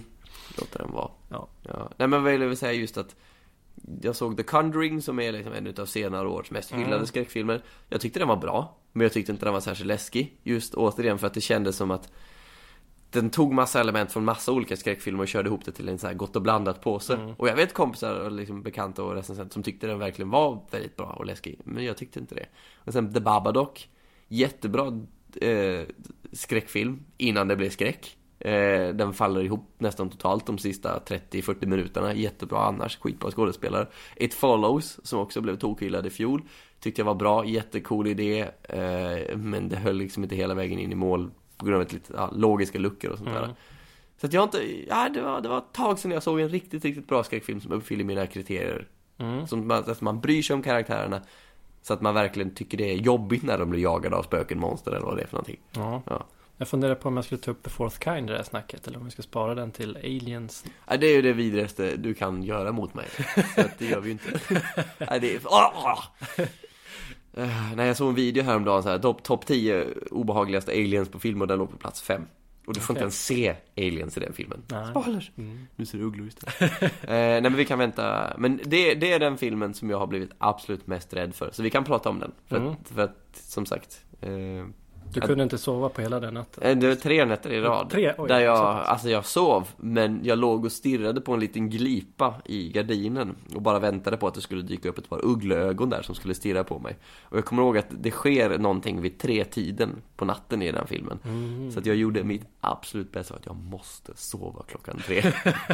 låt 0.58 0.72
den 0.72 0.92
vara. 0.92 1.10
Ja. 1.30 1.48
Ja. 1.62 1.92
Nej 1.98 2.08
men 2.08 2.24
vad 2.24 2.34
jag 2.34 2.40
vill 2.40 2.58
säga 2.58 2.74
just 2.74 2.98
att 2.98 3.16
Jag 4.02 4.16
såg 4.16 4.38
The 4.38 4.44
Conjuring 4.44 5.02
som 5.02 5.20
är 5.20 5.32
liksom 5.32 5.54
en 5.54 5.68
utav 5.68 5.86
senare 5.86 6.28
års 6.28 6.52
mest 6.52 6.72
hyllade 6.72 6.96
Mm. 6.96 7.06
skräckfilmer 7.06 7.62
Jag 7.90 8.02
tyckte 8.02 8.20
den 8.20 8.28
var 8.28 8.36
bra 8.38 8.78
Men 8.92 9.02
jag 9.06 9.14
tyckte 9.14 9.32
inte 9.32 9.46
den 9.46 9.54
var 9.54 9.62
särskilt 9.62 9.88
läskig 9.88 10.40
Just 10.44 10.76
återigen 10.76 11.20
för 11.20 11.28
att 11.28 11.34
det 11.34 11.42
kändes 11.42 11.76
som 11.76 11.92
att 11.92 12.12
Den 13.12 13.30
tog 13.30 13.54
massa 13.54 13.80
element 13.80 14.12
från 14.12 14.26
massa 14.26 14.52
olika 14.52 14.78
skräckfilmer 14.78 15.22
och 15.24 15.28
körde 15.28 15.50
ihop 15.50 15.66
det 15.66 15.72
till 15.72 15.90
en 15.90 16.00
så 16.00 16.08
här 16.08 16.14
gott 16.14 16.36
och 16.36 16.42
blandat 16.42 16.82
påse 16.82 17.14
Mm. 17.14 17.34
Och 17.38 17.48
jag 17.48 17.56
vet 17.56 17.74
kompisar 17.74 18.16
och 18.16 18.32
liksom 18.32 18.62
bekanta 18.64 19.04
och 19.04 19.14
recensenter 19.16 19.54
som 19.54 19.64
tyckte 19.64 19.88
den 19.88 20.00
verkligen 20.00 20.30
var 20.30 20.66
väldigt 20.72 20.96
bra 20.96 21.06
och 21.06 21.26
läskig 21.26 21.60
Men 21.64 21.84
jag 21.86 21.98
tyckte 21.98 22.20
inte 22.20 22.36
det 22.36 22.46
Och 22.76 22.94
sen 22.94 23.14
The 23.14 23.20
Babadook 23.20 23.90
Jättebra 24.28 25.02
eh, 25.42 25.82
skräckfilm 26.32 27.04
innan 27.18 27.48
det 27.48 27.56
blev 27.56 27.70
skräck 27.70 28.18
Eh, 28.40 28.90
den 28.96 29.14
faller 29.14 29.44
ihop 29.44 29.70
nästan 29.78 30.10
totalt 30.10 30.46
de 30.46 30.58
sista 30.58 31.00
30-40 31.00 31.66
minuterna. 31.66 32.14
Jättebra 32.14 32.60
annars, 32.60 32.98
skitbra 33.00 33.32
skådespelare. 33.32 33.88
It 34.16 34.34
Follows, 34.34 35.00
som 35.04 35.20
också 35.20 35.42
blev 35.42 35.56
tokhyllad 35.56 36.06
i 36.06 36.10
fjol. 36.10 36.42
Tyckte 36.80 37.02
jag 37.02 37.06
var 37.06 37.16
bra, 37.16 37.46
jättecool 37.46 38.08
idé. 38.08 38.46
Eh, 38.64 39.38
men 39.38 39.70
det 39.70 39.76
höll 39.76 39.98
liksom 39.98 40.24
inte 40.24 40.36
hela 40.36 40.54
vägen 40.54 40.80
in 40.80 40.92
i 40.92 40.96
mål 40.96 41.32
på 41.58 41.66
grund 41.66 41.76
av 41.76 41.82
ett 41.82 41.94
lite, 41.94 42.14
ja, 42.18 42.30
logiska 42.34 42.80
luckor 42.80 43.12
och 43.12 43.18
sånt 43.18 43.34
där. 43.34 43.44
Mm. 43.44 43.56
Så 44.18 44.28
att 44.28 44.34
jag 44.34 44.44
inte, 44.44 44.86
ja 44.88 45.10
det 45.10 45.22
var, 45.22 45.42
det 45.42 45.50
var 45.50 45.58
ett 45.58 45.74
tag 45.74 46.00
sedan 46.00 46.12
jag 46.12 46.24
såg 46.24 46.40
en 46.40 46.50
riktigt, 46.50 46.86
riktigt 46.86 47.08
bra 47.08 47.24
skräckfilm 47.24 47.62
som 47.62 47.72
uppfyller 47.72 48.04
mina 48.04 48.28
kriterier. 48.28 48.88
Mm. 49.18 49.48
Som 49.48 49.68
man, 49.68 49.78
att 49.78 50.02
man 50.02 50.22
bryr 50.22 50.42
sig 50.42 50.54
om 50.54 50.62
karaktärerna. 50.62 51.22
Så 51.82 51.94
att 51.94 52.02
man 52.02 52.14
verkligen 52.14 52.56
tycker 52.56 52.78
det 52.78 52.92
är 52.92 52.96
jobbigt 52.96 53.44
när 53.44 53.58
de 53.58 53.70
blir 53.70 53.82
jagade 53.82 54.16
av 54.16 54.24
spöken, 54.24 54.60
monster 54.60 54.92
eller 54.92 55.06
vad 55.06 55.18
det 55.18 55.22
är 55.22 55.28
för 55.28 55.36
någonting. 55.36 55.60
Ja. 55.72 56.02
Ja. 56.06 56.26
Jag 56.58 56.68
funderar 56.68 56.96
på 56.96 57.08
om 57.10 57.16
jag 57.16 57.26
skulle 57.26 57.42
ta 57.42 57.52
upp 57.52 57.64
The 57.64 57.70
Fourth 57.70 58.00
Kind 58.00 58.30
i 58.30 58.32
det 58.32 58.38
här 58.38 58.44
snacket. 58.44 58.88
Eller 58.88 58.98
om 59.00 59.06
vi 59.06 59.12
ska 59.12 59.22
spara 59.22 59.56
den 59.56 59.72
till 59.72 59.98
Aliens. 59.98 60.66
Nej, 60.90 60.98
det 60.98 61.08
är 61.08 61.16
ju 61.16 61.22
det 61.22 61.34
vidrigaste 61.34 61.96
du 61.98 62.14
kan 62.14 62.44
göra 62.44 62.72
mot 62.72 62.94
mig. 62.94 63.06
Så 63.56 63.62
att 63.62 63.80
det 63.80 63.86
gör 63.86 64.00
vi 64.00 64.06
ju 64.06 64.12
inte. 64.12 64.40
Nej, 65.10 65.20
det 65.20 65.36
är... 65.36 65.40
Eh, 67.34 67.74
Nej, 67.76 67.88
jag 67.88 67.98
såg 67.98 68.10
en 68.10 68.16
video 68.16 68.44
häromdagen 68.44 68.84
så 68.84 68.90
här, 68.90 69.00
topp 69.00 69.24
top 69.24 69.46
10 69.46 69.86
obehagligaste 70.12 70.72
aliens 70.72 71.10
på 71.10 71.20
film 71.20 71.42
och 71.42 71.48
den 71.48 71.60
låg 71.60 71.72
på 71.72 71.78
plats 71.78 72.02
5. 72.02 72.22
Och 72.66 72.74
du 72.74 72.80
får 72.80 72.94
inte 72.94 73.00
Okej. 73.00 73.02
ens 73.04 73.26
se 73.26 73.56
aliens 73.78 74.18
i 74.18 74.20
den 74.20 74.34
filmen. 74.34 74.62
Nej. 74.68 74.88
Spoilers! 74.90 75.32
Mm. 75.38 75.68
Nu 75.76 75.86
ser 75.86 75.98
det 75.98 76.04
ugglor 76.04 76.28
istället. 76.38 76.82
eh, 76.82 76.90
nej 77.08 77.42
men 77.42 77.56
vi 77.56 77.66
kan 77.66 77.80
vänta. 77.80 78.34
Men 78.38 78.60
det, 78.66 78.96
det 78.96 79.14
är 79.14 79.20
den 79.20 79.38
filmen 79.38 79.74
som 79.74 79.90
jag 79.90 80.00
har 80.00 80.08
blivit 80.08 80.32
absolut 80.38 80.88
mest 80.88 81.14
rädd 81.14 81.36
för. 81.36 81.50
Så 81.52 81.64
vi 81.64 81.70
kan 81.70 81.84
prata 81.84 82.10
om 82.10 82.20
den. 82.20 82.32
För, 82.48 82.56
Mm. 82.58 82.70
att, 82.70 82.90
för 82.90 83.02
att, 83.04 83.18
som 83.34 83.66
sagt. 83.66 84.02
Eh, 84.22 84.30
Du 85.22 85.28
kunde 85.28 85.44
inte 85.44 85.58
sova 85.58 85.90
på 85.90 86.02
hela 86.02 86.20
den 86.20 86.34
natten. 86.34 86.64
Eh, 86.64 86.78
Det 86.78 86.88
var 86.88 86.96
tre 86.96 87.26
nätter 87.26 87.50
i 87.50 87.62
rad. 87.62 87.90
Tre? 87.90 88.14
Oj, 88.18 88.28
där 88.28 88.40
jag, 88.40 88.58
alltså 88.58 89.10
jag 89.10 89.26
sov, 89.26 89.68
men 89.78 90.20
jag 90.24 90.40
låg 90.40 90.66
och 90.66 90.72
stirrade 90.72 91.22
på 91.22 91.34
en 91.34 91.40
liten 91.40 91.70
glipa 91.70 92.34
i 92.46 92.72
gardinen 92.72 93.36
och 93.56 93.62
bara 93.62 93.80
väntade 93.80 94.18
på 94.18 94.28
att 94.28 94.34
det 94.34 94.42
skulle 94.42 94.62
dyka 94.62 94.90
upp 94.90 94.98
ett 94.98 95.10
par 95.10 95.26
uggleögon 95.26 95.90
där 95.90 96.02
som 96.02 96.16
skulle 96.16 96.34
stirra 96.36 96.64
på 96.64 96.80
mig. 96.80 96.98
Och 97.24 97.38
jag 97.38 97.46
kommer 97.46 97.64
ihåg 97.64 97.78
att 97.78 97.88
det 97.90 98.12
sker 98.12 98.58
någonting 98.58 99.02
vid 99.02 99.20
tre 99.20 99.46
tiden 99.46 100.02
på 100.16 100.26
natten 100.26 100.62
i 100.62 100.72
den 100.72 100.88
filmen. 100.88 101.20
Mm. 101.26 101.72
Så 101.72 101.80
att 101.80 101.86
jag 101.86 101.96
gjorde 101.96 102.24
mitt 102.24 102.44
absolut 102.62 103.12
bästa 103.12 103.34
för 103.34 103.40
att 103.40 103.46
jag 103.46 103.56
måste 103.56 104.12
sova 104.16 104.64
klockan 104.68 104.98
tre. 105.06 105.24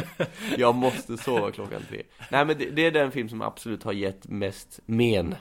jag 0.56 0.74
måste 0.74 1.16
sova 1.16 1.50
klockan 1.50 1.82
tre. 1.88 2.02
Nej 2.30 2.44
men 2.44 2.58
det, 2.58 2.70
det 2.70 2.86
är 2.86 2.90
den 2.90 3.10
film 3.10 3.28
som 3.28 3.42
absolut 3.42 3.82
har 3.82 3.92
gett 3.92 4.28
mest 4.28 4.80
men 4.86 5.34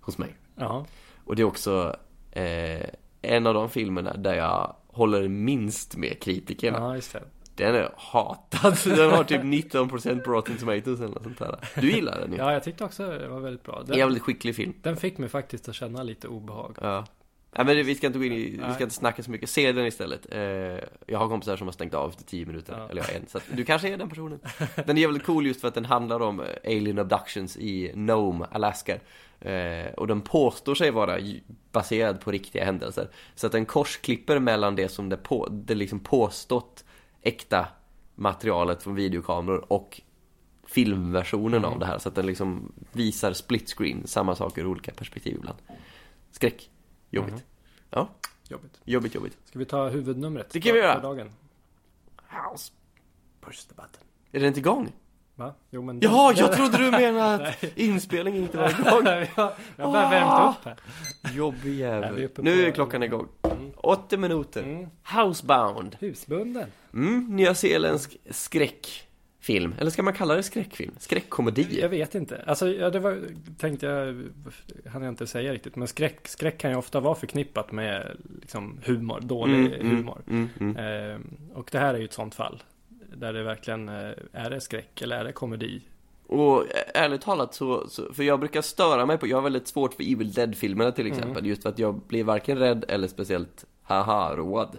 hos 0.00 0.18
mig. 0.18 0.34
Ja. 0.56 0.86
Och 1.24 1.36
det 1.36 1.42
är 1.42 1.46
också 1.46 1.96
eh, 2.32 2.86
en 3.22 3.46
av 3.46 3.54
de 3.54 3.70
filmerna 3.70 4.16
där 4.16 4.34
jag 4.34 4.76
håller 4.86 5.28
minst 5.28 5.96
med 5.96 6.22
kritikerna. 6.22 6.78
ja, 6.78 6.94
just 6.94 7.12
det. 7.12 7.22
Den 7.54 7.74
är 7.74 7.90
hatad. 7.96 8.76
Den 8.96 9.10
har 9.10 9.24
typ 9.24 9.42
19% 9.42 10.20
på 10.20 10.30
Rotten 10.30 10.56
Tomatoes 10.56 11.00
eller 11.00 11.08
något 11.14 11.22
sånt 11.22 11.38
där. 11.38 11.58
Du 11.80 11.90
gillar 11.92 12.20
den 12.20 12.32
ju. 12.32 12.38
Ja, 12.38 12.52
jag 12.52 12.64
tyckte 12.64 12.84
också 12.84 13.06
det 13.06 13.28
var 13.28 13.40
väldigt 13.40 13.62
bra. 13.64 13.80
En 13.80 13.86
Den, 13.86 13.98
jävligt 13.98 14.22
skicklig 14.22 14.56
film. 14.56 14.72
den 14.82 14.96
fick 14.96 15.18
mig 15.18 15.28
faktiskt 15.28 15.68
att 15.68 15.74
känna 15.74 16.02
lite 16.02 16.28
obehag. 16.28 16.76
Ja. 16.80 17.04
Nej 17.52 17.66
men 17.66 17.86
vi 17.86 17.94
ska 17.94 18.06
inte 18.06 18.18
gå 18.18 18.24
in 18.24 18.32
i, 18.32 18.60
vi 18.68 18.74
ska 18.74 18.82
inte 18.82 18.94
snacka 18.94 19.22
så 19.22 19.30
mycket. 19.30 19.50
Se 19.50 19.72
den 19.72 19.86
istället. 19.86 20.26
Eh, 20.32 20.40
jag 21.06 21.18
har 21.18 21.28
kompisar 21.28 21.56
som 21.56 21.66
har 21.66 21.72
stängt 21.72 21.94
av 21.94 22.10
efter 22.10 22.24
10 22.24 22.46
minuter. 22.46 22.74
Ja. 22.78 22.88
Eller 22.88 23.02
jag 23.02 23.16
en. 23.16 23.26
Så 23.26 23.38
att 23.38 23.44
du 23.52 23.64
kanske 23.64 23.88
är 23.88 23.98
den 23.98 24.08
personen. 24.08 24.40
Den 24.86 24.96
är 24.96 25.00
jävligt 25.00 25.24
cool 25.24 25.46
just 25.46 25.60
för 25.60 25.68
att 25.68 25.74
den 25.74 25.84
handlar 25.84 26.20
om 26.20 26.40
eh, 26.40 26.46
alien 26.64 26.98
abductions 26.98 27.56
i 27.56 27.92
Nome, 27.94 28.46
Alaska. 28.50 28.98
Eh, 29.40 29.92
och 29.96 30.06
den 30.06 30.20
påstår 30.20 30.74
sig 30.74 30.90
vara 30.90 31.18
baserad 31.72 32.20
på 32.20 32.30
riktiga 32.30 32.64
händelser. 32.64 33.10
Så 33.34 33.46
att 33.46 33.52
den 33.52 33.66
korsklipper 33.66 34.38
mellan 34.38 34.76
det 34.76 34.88
som 34.88 35.08
det, 35.08 35.16
på, 35.16 35.48
det 35.50 35.74
liksom 35.74 36.00
påstått 36.00 36.84
äkta 37.22 37.68
materialet 38.14 38.82
från 38.82 38.94
videokameror 38.94 39.72
och 39.72 40.00
filmversionen 40.66 41.64
av 41.64 41.78
det 41.78 41.86
här. 41.86 41.98
Så 41.98 42.08
att 42.08 42.14
den 42.14 42.26
liksom 42.26 42.72
visar 42.92 43.32
split 43.32 43.70
screen, 43.70 44.06
samma 44.06 44.34
saker 44.34 44.62
ur 44.62 44.66
olika 44.66 44.92
perspektiv 44.92 45.34
ibland. 45.34 45.58
Skräck. 46.30 46.70
Jobbigt. 47.10 47.32
Mhm. 47.34 47.42
Ja, 47.90 48.08
Jobbigt. 48.48 48.80
jobbigt, 48.84 49.14
jobbigt. 49.14 49.38
Ska 49.44 49.58
vi 49.58 49.64
ta 49.64 49.88
huvudnumret? 49.88 50.50
Det 50.50 50.60
kan 50.60 50.72
vi 50.72 50.78
göra. 50.78 50.94
för 50.94 51.02
dagen? 51.02 51.30
House. 52.28 52.72
Push 53.40 53.68
the 53.68 53.74
button. 53.74 54.02
Är 54.32 54.38
den 54.40 54.48
inte 54.48 54.60
igång? 54.60 54.92
Va? 55.34 55.54
Jo, 55.70 55.82
men... 55.82 56.00
Jaha, 56.00 56.34
jag 56.36 56.52
trodde 56.56 56.78
du 56.78 56.90
menade 56.90 57.48
att 57.48 57.64
inspelningen 57.78 58.42
inte 58.42 58.56
var 58.58 58.70
igång. 58.80 59.06
jag 59.06 59.26
jag 59.76 59.84
har 59.84 59.92
bara 59.92 60.10
värmt 60.10 60.56
upp 60.56 60.64
här. 60.64 60.76
Jobbig 61.36 61.80
är 61.80 62.02
jävel. 62.02 62.24
uppe 62.24 62.42
Nu 62.42 62.66
är 62.66 62.70
klockan 62.70 63.02
igång. 63.02 63.28
Mm. 63.42 63.70
80 63.76 64.16
minuter. 64.16 64.62
Mm. 64.62 64.86
Housebound. 65.04 65.96
Husbunden. 66.00 66.68
Mm, 66.94 67.36
nyzeeländsk 67.36 68.16
skräckfilm. 69.40 69.74
Eller 69.78 69.90
ska 69.90 70.02
man 70.02 70.12
kalla 70.14 70.34
det 70.34 70.42
skräckfilm? 70.42 70.94
Skräckkomedi? 70.98 71.80
Jag 71.80 71.88
vet 71.88 72.14
inte. 72.14 72.44
Alltså, 72.46 72.68
ja, 72.68 72.90
det 72.90 72.98
var, 72.98 73.18
tänkte 73.58 73.86
jag, 73.86 74.24
hann 74.90 75.02
jag 75.02 75.12
inte 75.12 75.26
säga 75.26 75.52
riktigt. 75.52 75.76
Men 75.76 75.88
skräck, 75.88 76.28
skräck 76.28 76.58
kan 76.58 76.70
ju 76.70 76.76
ofta 76.76 77.00
vara 77.00 77.14
förknippat 77.14 77.72
med 77.72 78.16
liksom, 78.40 78.78
humor, 78.84 79.20
dålig 79.20 79.50
Mm, 79.54 79.72
mm, 79.72 79.96
humor. 79.96 80.22
Mm, 80.28 80.48
mm. 80.60 80.76
Ehm, 80.76 81.36
och 81.54 81.68
det 81.72 81.78
här 81.78 81.94
är 81.94 81.98
ju 81.98 82.04
ett 82.04 82.12
sånt 82.12 82.34
fall. 82.34 82.62
Där 83.14 83.32
det 83.32 83.42
verkligen, 83.42 83.88
eh, 83.88 84.12
är 84.32 84.50
det 84.50 84.60
skräck 84.60 85.02
eller 85.02 85.16
är 85.16 85.24
det 85.24 85.32
komedi? 85.32 85.80
Och 86.26 86.64
ärligt 86.94 87.20
talat 87.20 87.54
så, 87.54 87.88
så, 87.88 88.12
för 88.12 88.22
jag 88.22 88.40
brukar 88.40 88.62
störa 88.62 89.06
mig 89.06 89.18
på, 89.18 89.26
jag 89.26 89.36
har 89.36 89.42
väldigt 89.42 89.68
svårt 89.68 89.94
för 89.94 90.02
Evil 90.02 90.32
Dead-filmerna 90.32 90.92
till 90.92 91.06
exempel, 91.06 91.46
just 91.46 91.62
för 91.62 91.68
att 91.68 91.78
jag 91.78 92.00
blir 92.08 92.24
varken 92.24 92.58
rädd 92.58 92.84
eller 92.88 93.08
speciellt 93.08 93.64
haha-road. 93.82 94.78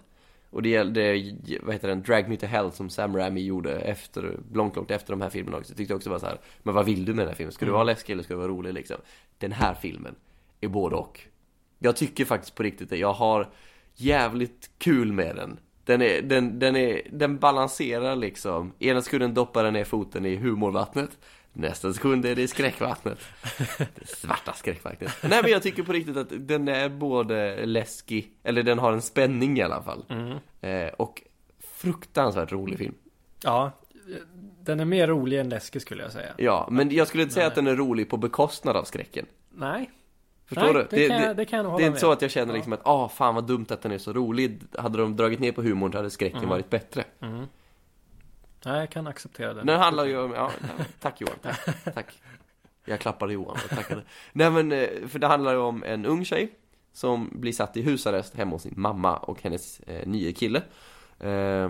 Och 0.51 0.61
det 0.61 0.69
gällde, 0.69 1.33
vad 1.61 1.73
heter 1.73 1.87
den, 1.87 2.01
Drag 2.01 2.29
Me 2.29 2.37
To 2.37 2.45
Hell 2.45 2.71
som 2.71 2.89
Sam 2.89 3.17
Raimi 3.17 3.41
gjorde 3.41 3.79
efter, 3.79 4.39
långt, 4.53 4.75
långt 4.75 4.91
efter 4.91 5.13
de 5.13 5.21
här 5.21 5.29
filmerna 5.29 5.57
också. 5.57 5.71
Jag 5.71 5.77
tyckte 5.77 5.95
också 5.95 6.09
var 6.09 6.19
så 6.19 6.25
här, 6.25 6.39
men 6.63 6.75
vad 6.75 6.85
vill 6.85 7.05
du 7.05 7.13
med 7.13 7.21
den 7.21 7.27
här 7.27 7.35
filmen? 7.35 7.51
Ska 7.51 7.65
du 7.65 7.71
vara 7.71 7.83
läskig 7.83 8.13
eller 8.13 8.23
ska 8.23 8.33
du 8.33 8.37
vara 8.37 8.47
rolig 8.47 8.73
liksom? 8.73 8.97
Den 9.37 9.51
här 9.51 9.73
filmen 9.73 10.15
är 10.61 10.67
både 10.67 10.95
och. 10.95 11.19
Jag 11.79 11.95
tycker 11.95 12.25
faktiskt 12.25 12.55
på 12.55 12.63
riktigt 12.63 12.89
det, 12.89 12.97
jag 12.97 13.13
har 13.13 13.49
jävligt 13.95 14.69
kul 14.77 15.11
med 15.11 15.35
den. 15.35 15.59
Den, 15.85 16.01
är, 16.01 16.21
den, 16.21 16.59
den, 16.59 16.75
är, 16.75 17.01
den 17.11 17.37
balanserar 17.37 18.15
liksom. 18.15 18.73
Ena 18.79 19.01
sekunden 19.01 19.33
doppar 19.33 19.63
den 19.63 19.73
ner 19.73 19.83
foten 19.83 20.25
i 20.25 20.35
humorvattnet. 20.35 21.17
Nästa 21.53 21.93
sekund 21.93 22.25
är 22.25 22.35
det 22.35 22.47
skräckvattnet. 22.47 23.19
Det 23.95 24.07
svarta 24.07 24.53
skräckvattnet. 24.53 25.11
Nej 25.23 25.41
men 25.43 25.51
jag 25.51 25.63
tycker 25.63 25.83
på 25.83 25.93
riktigt 25.93 26.17
att 26.17 26.27
den 26.31 26.67
är 26.67 26.89
både 26.89 27.65
läskig, 27.65 28.31
eller 28.43 28.63
den 28.63 28.79
har 28.79 28.93
en 28.93 29.01
spänning 29.01 29.57
i 29.57 29.61
alla 29.61 29.81
fall. 29.83 30.05
Eh, 30.61 30.87
och 30.87 31.21
fruktansvärt 31.73 32.51
rolig 32.51 32.77
film. 32.77 32.93
Ja, 33.43 33.71
den 34.63 34.79
är 34.79 34.85
mer 34.85 35.07
rolig 35.07 35.39
än 35.39 35.49
läskig 35.49 35.81
skulle 35.81 36.03
jag 36.03 36.11
säga. 36.11 36.33
Ja, 36.37 36.67
men 36.71 36.91
jag 36.91 37.07
skulle 37.07 37.23
inte 37.23 37.33
säga 37.33 37.43
Nej. 37.43 37.47
att 37.47 37.55
den 37.55 37.67
är 37.67 37.75
rolig 37.75 38.09
på 38.09 38.17
bekostnad 38.17 38.75
av 38.77 38.83
skräcken. 38.83 39.25
Nej, 39.49 39.89
Förstår 40.45 40.73
Nej, 40.73 40.85
du? 40.89 40.97
Det, 40.97 41.07
kan 41.07 41.21
jag, 41.21 41.37
det 41.37 41.45
kan 41.45 41.57
jag 41.57 41.63
nog 41.63 41.71
det 41.71 41.73
hålla 41.73 41.85
är 41.85 41.87
inte 41.87 41.99
så 41.99 42.11
att 42.11 42.21
jag 42.21 42.31
känner 42.31 42.53
liksom 42.53 42.73
att 42.73 42.81
ah 42.83 43.09
fan 43.09 43.35
vad 43.35 43.47
dumt 43.47 43.65
att 43.69 43.81
den 43.81 43.91
är 43.91 43.97
så 43.97 44.13
rolig. 44.13 44.61
Hade 44.77 44.97
de 44.97 45.15
dragit 45.15 45.39
ner 45.39 45.51
på 45.51 45.61
humorn 45.61 45.91
så 45.91 45.97
hade 45.97 46.09
skräcken 46.09 46.37
Mm. 46.37 46.49
varit 46.49 46.69
bättre. 46.69 47.03
Mm. 47.21 47.45
Nej, 48.65 48.79
jag 48.79 48.89
kan 48.89 49.07
acceptera 49.07 49.53
den. 49.53 49.65
Den 49.65 49.79
handlar 49.79 50.05
ju 50.05 50.19
om, 50.19 50.31
ja, 50.31 50.51
tack 50.99 51.21
Johan, 51.21 51.35
tack, 51.41 51.59
tack. 51.93 52.21
Jag 52.85 52.99
klappade 52.99 53.33
Johan 53.33 53.57
och 53.63 53.69
tackade. 53.69 54.01
Nej 54.31 54.51
men, 54.51 54.71
eh, 54.71 55.07
för 55.07 55.19
det 55.19 55.27
handlar 55.27 55.51
ju 55.51 55.57
om 55.57 55.83
en 55.83 56.05
ung 56.05 56.25
tjej 56.25 56.51
som 56.93 57.29
blir 57.33 57.51
satt 57.51 57.77
i 57.77 57.81
husarrest 57.81 58.35
hemma 58.35 58.51
hos 58.51 58.61
sin 58.61 58.73
mamma 58.77 59.17
och 59.17 59.41
hennes 59.41 59.79
eh, 59.79 60.07
nya 60.07 60.31
kille. 60.31 60.61
Eh, 61.19 61.69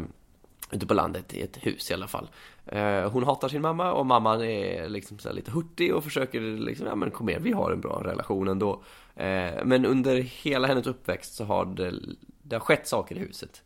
ute 0.72 0.88
på 0.88 0.94
landet 0.94 1.34
i 1.34 1.42
ett 1.42 1.58
hus 1.58 1.92
i 1.92 1.94
alla 1.94 2.08
fall. 2.08 2.30
Eh, 2.66 3.12
hon 3.12 3.24
hatar 3.24 3.50
sin 3.50 3.62
mamma 3.62 3.94
och 3.94 4.06
mamman 4.06 4.42
är 4.42 4.90
liksom 4.90 5.20
så 5.20 5.34
lite 5.34 5.52
hurtig 5.52 5.96
och 5.96 6.04
försöker 6.04 6.42
liksom, 6.42 6.88
ja 6.88 6.96
men 6.96 7.12
kom 7.12 7.30
igen, 7.30 7.44
vi 7.44 7.52
har 7.52 7.72
en 7.72 7.82
bra 7.82 8.02
relation 8.04 8.48
ändå. 8.48 8.84
Eh, 9.16 9.66
men 9.66 9.86
under 9.86 10.16
hela 10.16 10.68
hennes 10.68 10.88
uppväxt 10.88 11.34
så 11.34 11.46
har 11.46 11.66
det, 11.66 11.94
det 12.42 12.56
har 12.56 12.60
skett 12.60 12.88
saker 12.88 13.16
i 13.16 13.20
huset. 13.20 13.64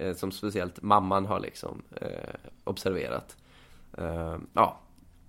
Eh, 0.00 0.14
som 0.14 0.32
speciellt 0.32 0.82
mamman 0.82 1.26
har 1.26 1.40
liksom 1.40 1.82
eh, 2.00 2.08
observerat. 2.64 3.36
Eh, 3.98 4.36
ja. 4.52 4.78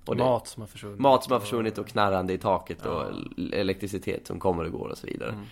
Och 0.06 0.18
Mat 0.18 0.48
som 0.48 0.62
har 0.62 0.68
försvunnit. 0.68 1.00
mat 1.00 1.24
som 1.24 1.34
har 1.34 1.40
försvunnit 1.40 1.78
och 1.78 1.88
knarrande 1.88 2.34
i 2.34 2.38
taket 2.38 2.86
och 2.86 2.94
Ja. 3.02 3.10
l- 3.38 3.54
elektricitet 3.54 4.28
som 4.28 4.40
kommer 4.40 4.66
och 4.66 4.72
går 4.72 4.88
och 4.90 4.98
så 4.98 5.08
vidare. 5.08 5.30
Mm. 5.30 5.46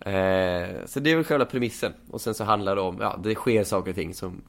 Eh, 0.00 0.86
så 0.86 1.00
det 1.00 1.10
är 1.10 1.14
väl 1.16 1.24
själva 1.24 1.44
premissen. 1.44 1.92
Och 2.10 2.20
sen 2.20 2.34
så 2.34 2.44
handlar 2.44 2.74
det 2.76 2.82
om, 2.82 2.96
ja, 3.00 3.20
det 3.22 3.34
sker 3.34 3.64
saker 3.64 3.90
och 3.90 3.94
ting 3.96 4.14
som 4.14 4.42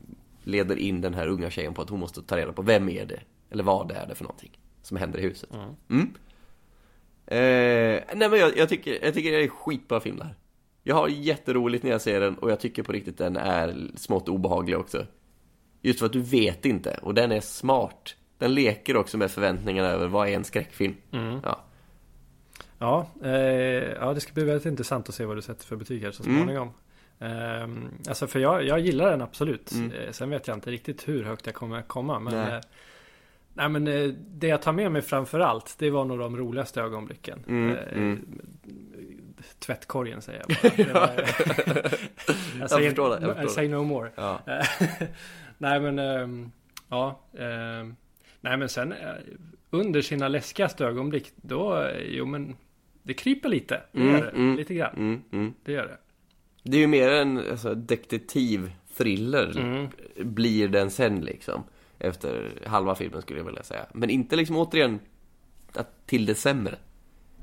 leder 0.44 0.76
in 0.78 1.02
den 1.02 1.14
här 1.14 1.28
unga 1.28 1.50
tjejen 1.50 1.74
på 1.74 1.82
att 1.82 1.90
hon 1.90 2.00
måste 2.00 2.22
ta 2.22 2.38
reda 2.38 2.52
på 2.54 2.62
vem 2.62 2.90
är 2.90 3.06
det? 3.06 3.20
Eller 3.50 3.64
vad 3.64 3.92
är 3.92 4.06
det 4.08 4.16
för 4.16 4.24
någonting 4.24 4.52
som 4.82 4.98
händer 4.98 5.20
i 5.20 5.22
huset. 5.22 5.50
Mm. 5.54 5.70
Mm. 5.90 6.14
Eh, 7.26 8.04
nej 8.16 8.30
men 8.30 8.40
jag, 8.40 8.58
jag, 8.58 8.70
tycker, 8.70 9.06
jag 9.06 9.14
tycker 9.14 9.32
det 9.32 9.44
är 9.44 9.48
skitbra 9.48 10.00
film 10.00 10.18
det 10.18 10.24
här. 10.24 10.36
Jag 10.88 10.96
har 10.96 11.08
jätteroligt 11.08 11.84
när 11.84 11.92
jag 11.92 12.02
ser 12.02 12.20
den 12.20 12.36
och 12.38 12.52
jag 12.52 12.60
tycker 12.60 12.84
på 12.84 12.92
riktigt 12.92 13.18
den 13.18 13.38
är 13.38 13.76
smått 13.96 14.30
obehaglig 14.30 14.78
också. 14.78 15.06
Just 15.82 16.00
för 16.00 16.06
att 16.06 16.14
du 16.14 16.22
vet 16.22 16.66
inte 16.66 17.00
och 17.02 17.14
den 17.14 17.32
är 17.32 17.40
smart. 17.40 18.16
Den 18.38 18.54
leker 18.54 18.98
också 18.98 19.18
med 19.18 19.32
förväntningarna 19.32 19.90
över 19.90 20.08
vad 20.08 20.28
är 20.28 20.32
en 20.34 20.44
skräckfilm. 20.44 20.96
Mm. 21.12 21.40
Ja. 21.44 21.64
Ja, 22.80 23.08
eh, 23.24 23.32
ja, 24.00 24.14
det 24.14 24.20
ska 24.20 24.34
bli 24.34 24.44
väldigt 24.44 24.66
intressant 24.66 25.10
att 25.10 25.16
se 25.16 25.26
vad 25.26 25.38
du 25.38 25.42
sätter 25.42 25.66
för 25.66 25.76
betyg 25.76 26.04
här 26.04 26.12
så 26.12 26.24
Mm. 26.24 26.38
småningom. 26.38 26.70
Ehm, 27.20 27.88
alltså 28.08 28.28
för 28.28 28.40
jag, 28.40 28.64
jag 28.64 28.80
gillar 28.80 29.12
den 29.12 29.22
absolut. 29.22 29.72
Mm. 29.72 29.92
Eh, 29.92 30.12
sen 30.12 30.30
vet 30.30 30.48
jag 30.48 30.58
inte 30.58 30.72
riktigt 30.72 31.08
hur 31.08 31.24
högt 31.24 31.46
jag 31.46 31.56
kommer 31.56 31.82
komma. 31.82 32.20
Men, 32.20 32.34
Nej. 32.34 32.54
eh, 32.54 32.60
nej, 33.54 33.70
men 33.70 33.88
eh, 33.88 34.10
det 34.28 34.48
jag 34.48 34.62
tar 34.62 34.72
med 34.74 34.92
mig 34.92 35.02
framför 35.02 35.40
allt, 35.40 35.76
det 35.80 35.90
var 35.90 36.06
nog 36.06 36.20
de 36.20 36.38
roligaste 36.38 36.82
ögonblicken. 36.82 37.44
Mm, 37.48 37.76
Eh, 37.76 37.94
mm. 37.98 38.26
Tvättkorgen 39.60 40.22
säger 40.22 40.44
jag 40.48 40.58
bara. 40.62 40.76
Det 40.86 40.94
var- 40.94 41.12
jag, 42.60 42.70
säger, 42.70 42.90
förstår 42.90 43.10
det, 43.10 43.26
jag 43.26 43.36
förstår 43.36 43.46
I 43.46 43.50
say 43.56 43.68
no 43.68 43.84
more. 43.84 44.12
Ja. 44.16 44.42
nej 45.58 45.80
men, 45.80 46.00
ehm, 46.00 46.52
ja. 46.90 47.22
ehm, 47.40 47.96
nej 48.42 48.58
men 48.58 48.70
sen 48.70 48.92
eh, 48.92 48.98
under 49.70 50.02
sina 50.02 50.28
läskigaste 50.28 50.86
ögonblick, 50.86 51.32
då, 51.36 51.82
eh, 51.82 52.02
jo 52.08 52.26
men 52.26 52.56
det 53.04 53.14
kryper 53.14 53.50
lite. 53.50 53.82
Det 53.92 54.00
Mm, 54.00 54.14
gör 54.16 54.22
det. 54.26 54.30
mm. 54.32 54.56
Lite 54.58 54.74
grann. 54.74 54.96
Mm, 54.98 55.22
mm. 55.32 55.54
Det 55.64 55.72
gör 55.72 55.88
det. 55.88 55.98
Det 56.64 56.78
är 56.78 56.82
ju 56.82 56.88
mer 56.88 57.10
en 57.10 57.38
alltså, 57.52 57.76
detektiv-thriller 57.76 59.58
Mm. 59.60 59.88
blir 60.16 60.68
den 60.68 60.92
sen 60.92 61.22
liksom. 61.22 61.64
Efter 62.00 62.52
halva 62.66 62.96
filmen 62.96 63.22
skulle 63.22 63.40
jag 63.40 63.46
vilja 63.46 63.64
säga. 63.64 63.86
Men 63.94 64.10
inte 64.10 64.36
liksom 64.36 64.56
återigen 64.58 65.00
att, 65.74 66.08
till 66.08 66.26
det 66.26 66.36
sämre. 66.36 66.76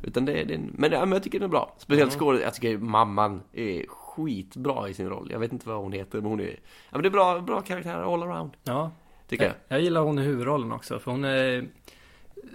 Utan 0.05 0.25
det 0.25 0.33
är, 0.33 0.37
är 0.51 0.55
en, 0.55 0.71
men, 0.79 0.93
ja, 0.93 1.01
men 1.01 1.13
jag 1.13 1.23
tycker 1.23 1.39
den 1.39 1.47
är 1.49 1.51
bra. 1.51 1.75
Speciellt 1.79 2.13
Mm. 2.13 2.19
skådespelaren, 2.21 2.43
jag 2.45 2.55
tycker 2.55 2.79
mamman 2.79 3.43
är 3.53 3.87
skitbra 3.89 4.89
i 4.89 4.95
sin 4.95 5.09
roll. 5.09 5.29
Jag 5.31 5.39
vet 5.39 5.53
inte 5.53 5.69
vad 5.69 5.77
hon 5.79 5.93
heter, 5.93 6.21
men 6.21 6.31
hon 6.31 6.41
är... 6.41 6.47
Ja 6.51 6.57
men 6.91 7.03
det 7.03 7.09
är 7.09 7.11
bra, 7.11 7.41
bra 7.41 7.61
karaktär 7.61 8.15
all 8.15 8.23
around, 8.23 8.51
Ja, 8.65 8.91
tycker 9.29 9.45
jag. 9.45 9.55
jag 9.69 9.81
gillar 9.81 10.01
hon 10.01 10.19
i 10.19 10.23
huvudrollen 10.23 10.73
också. 10.73 10.99
För 10.99 11.11
hon 11.11 11.25
är 11.25 11.67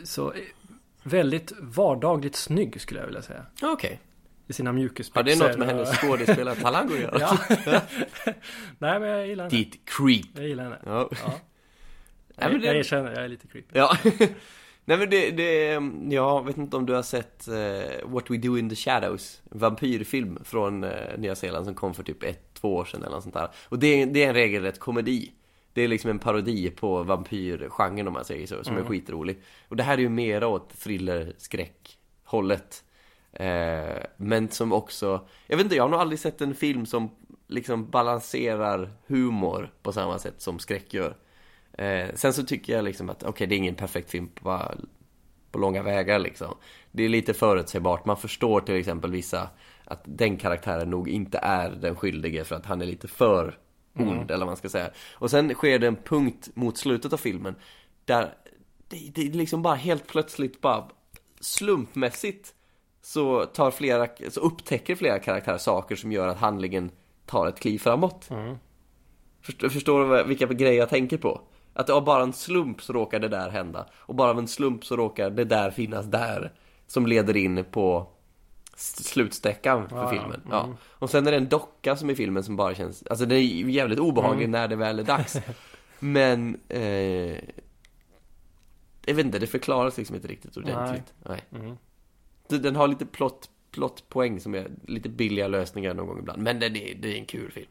så 0.03 0.34
väldigt 1.03 1.51
vardagligt 1.60 2.36
snygg 2.36 2.82
skulle 2.82 3.00
jag 3.00 3.08
vilja 3.08 3.22
säga. 3.22 3.46
Ja, 3.62 3.72
Okej. 3.72 4.00
I 4.48 4.53
sina 4.53 4.72
mjukisbyxor. 4.72 5.20
Har 5.20 5.24
det 5.24 5.48
något 5.48 5.58
med 5.60 5.68
och- 5.68 5.74
hennes 5.74 5.98
skådespelartalang 6.01 6.86
att 6.94 7.00
göra? 7.00 7.18
Ja. 7.20 7.38
Nej 8.77 9.00
men 9.00 9.10
jag 9.10 9.27
gillar 9.27 9.44
henne. 9.44 9.58
Ditt 9.58 9.79
creep. 9.86 10.25
Jag 10.36 10.48
gillar 10.48 10.63
henne. 10.63 10.79
Ja. 10.86 11.10
Ja. 11.12 11.18
Nej, 12.38 12.51
Jag, 12.51 12.62
det- 12.62 12.68
jag 12.68 12.75
erkänner, 12.75 13.12
jag 13.12 13.24
är 13.24 13.27
lite 13.27 13.48
creepy. 13.48 13.68
Ja. 13.74 13.98
Nej 14.89 14.98
men 14.98 15.10
det, 15.10 15.31
det, 15.31 15.72
jag 16.15 16.46
vet 16.46 16.58
inte 16.58 16.77
om 16.77 16.86
du 16.86 16.93
har 16.93 17.01
sett 17.01 17.48
eh, 17.48 18.08
What 18.10 18.31
We 18.31 18.38
Do 18.38 18.58
In 18.58 18.69
The 18.69 18.75
Shadows 18.75 19.41
Vampyrfilm 19.51 20.39
från 20.43 20.84
uh, 20.84 20.91
Nya 21.17 21.36
Zeeland 21.36 21.65
som 21.65 21.75
kom 21.75 21.93
för 21.93 22.03
typ 22.03 22.24
ett, 22.24 22.53
två 22.53 22.75
år 22.75 22.86
sedan 22.86 23.01
eller 23.03 23.12
något 23.12 23.24
sånt 23.24 23.36
där. 23.36 23.50
Och 23.69 23.79
det, 23.79 23.88
är- 24.01 24.05
det 24.05 24.24
är 24.24 24.27
en 24.27 24.34
regelrätt 24.34 24.79
komedi. 24.79 25.31
Det 25.74 25.81
är 25.81 25.88
liksom 25.88 26.10
en 26.10 26.19
parodi 26.19 26.69
på 26.69 27.03
vampyrgenren 27.03 28.08
om 28.08 28.13
man 28.13 28.25
säger 28.25 28.48
så, 28.48 28.63
som 28.63 28.77
är 28.77 28.84
skitrolig. 28.84 29.41
Och 29.67 29.75
det 29.75 29.84
här 29.84 29.93
är 29.98 30.01
ju 30.01 30.10
mera 30.10 30.48
åt 30.48 30.69
thriller, 30.79 31.34
skräck 31.38 31.98
hållet 32.24 32.84
eh, 33.34 34.03
Men 34.17 34.50
som 34.50 34.74
också, 34.74 35.27
jag 35.48 35.58
vet 35.58 35.63
inte, 35.63 35.75
jag 35.75 35.84
har 35.84 35.89
nog 35.89 36.00
aldrig 36.00 36.19
sett 36.19 36.41
en 36.41 36.55
film 36.55 36.86
som 36.86 37.10
liksom 37.48 37.89
balanserar 37.89 38.93
humor 39.08 39.72
på 39.81 39.91
samma 39.91 40.19
sätt 40.19 40.41
som 40.41 40.60
skräck 40.60 40.93
gör 40.93 41.15
Eh, 41.79 42.09
sen 42.13 42.33
så 42.33 42.43
tycker 42.43 42.74
jag 42.74 42.83
liksom 42.83 43.09
att, 43.09 43.24
okej 43.24 43.48
det 43.48 43.55
är 43.55 43.57
ingen 43.57 43.75
perfekt 43.75 44.12
film 44.12 44.27
på, 44.27 44.62
på 45.51 45.59
långa 45.59 45.83
vägar 45.83 46.19
liksom. 46.19 46.55
Det 46.91 47.03
är 47.03 47.09
lite 47.09 47.33
förutsägbart, 47.33 48.05
man 48.05 48.17
förstår 48.17 48.62
till 48.62 48.75
exempel 48.75 49.12
vissa 49.12 49.50
att 49.86 50.01
den 50.05 50.38
karaktären 50.38 50.89
nog 50.89 51.09
inte 51.09 51.38
är 51.38 51.69
den 51.69 51.95
skyldige 51.95 52.43
för 52.43 52.55
att 52.55 52.65
han 52.65 52.81
är 52.81 52.86
lite 52.86 53.07
för 53.07 53.57
ond 53.95 54.31
eller 54.31 54.45
vad 54.45 54.48
man 54.48 54.57
ska 54.57 54.69
säga. 54.69 54.89
Och 55.13 55.31
sen 55.31 55.53
sker 55.53 55.79
det 55.79 55.88
en 55.88 55.95
punkt 55.95 56.50
mot 56.53 56.77
slutet 56.77 57.13
av 57.13 57.17
filmen 57.17 57.55
där 58.05 58.33
det, 58.88 59.12
det 59.13 59.21
är 59.21 59.31
liksom 59.31 59.62
bara 59.62 59.75
helt 59.75 60.07
plötsligt 60.07 60.62
bara 60.62 60.88
slumpmässigt 61.39 62.53
så 63.01 63.45
tar 63.45 63.71
flera, 63.71 64.07
så 64.29 64.39
upptäcker 64.39 64.95
flera 64.95 65.19
karaktärer 65.19 65.57
saker 65.57 65.95
som 65.95 66.12
gör 66.12 66.27
att 66.27 66.38
handlingen 66.38 66.91
tar 67.25 67.48
ett 67.48 67.59
kliv 67.59 67.79
framåt. 67.79 68.29
Förstår, 69.41 69.69
förstår 69.69 70.17
du 70.17 70.24
vilka 70.24 70.45
grejer 70.45 70.79
jag 70.79 70.89
tänker 70.89 71.17
på? 71.17 71.41
Att 71.79 71.88
det 71.88 71.93
var 71.93 72.01
bara 72.01 72.24
en 72.24 72.33
slump 72.33 72.81
så 72.81 72.93
råkar 72.93 73.19
det 73.19 73.27
där 73.27 73.50
hända. 73.50 73.86
Och 73.95 74.15
bara 74.15 74.29
av 74.29 74.39
en 74.39 74.48
slump 74.48 74.86
så 74.86 74.98
råkar 74.98 75.29
det 75.29 75.43
där 75.43 75.71
finnas 75.71 76.05
där. 76.05 76.51
Som 76.88 77.07
leder 77.07 77.38
in 77.38 77.65
på 77.71 78.07
slutsträckan 78.75 79.89
för 79.89 79.98
ja. 79.98 80.09
filmen. 80.09 80.41
Ja. 80.50 80.69
Och 80.89 81.09
sen 81.09 81.27
är 81.27 81.31
det 81.31 81.38
en 81.38 81.50
docka 81.50 81.95
som 81.95 82.09
i 82.09 82.15
filmen 82.15 82.43
som 82.43 82.55
bara 82.55 82.75
känns, 82.75 83.03
alltså 83.09 83.25
det 83.25 83.36
är 83.36 83.69
jävligt 83.69 84.00
obehaglig 84.00 84.50
när 84.50 84.67
det 84.67 84.75
väl 84.75 85.00
är 85.00 85.03
dags. 85.03 85.38
Men, 86.00 86.59
eh, 86.69 86.81
jag 89.05 89.15
vet 89.15 89.25
inte, 89.25 89.39
det 89.39 89.48
förklaras 89.48 89.98
liksom 89.98 90.15
inte 90.15 90.27
riktigt 90.27 90.57
ordentligt. 90.57 91.13
Nej. 91.25 91.41
Mm. 91.55 91.77
Det- 92.48 92.59
Den 92.59 92.75
har 92.75 92.88
lite 92.88 93.05
plott, 93.05 93.50
plottpoäng 93.71 94.39
som 94.39 94.55
är 94.55 94.71
lite 94.88 95.09
billiga 95.09 95.48
lösningar 95.48 95.93
någon 95.93 96.07
gång 96.07 96.19
ibland. 96.19 96.41
Men 96.41 96.63
är, 96.63 96.69
det 96.69 97.13
är 97.13 97.19
en 97.19 97.25
kul 97.25 97.51
film. 97.51 97.69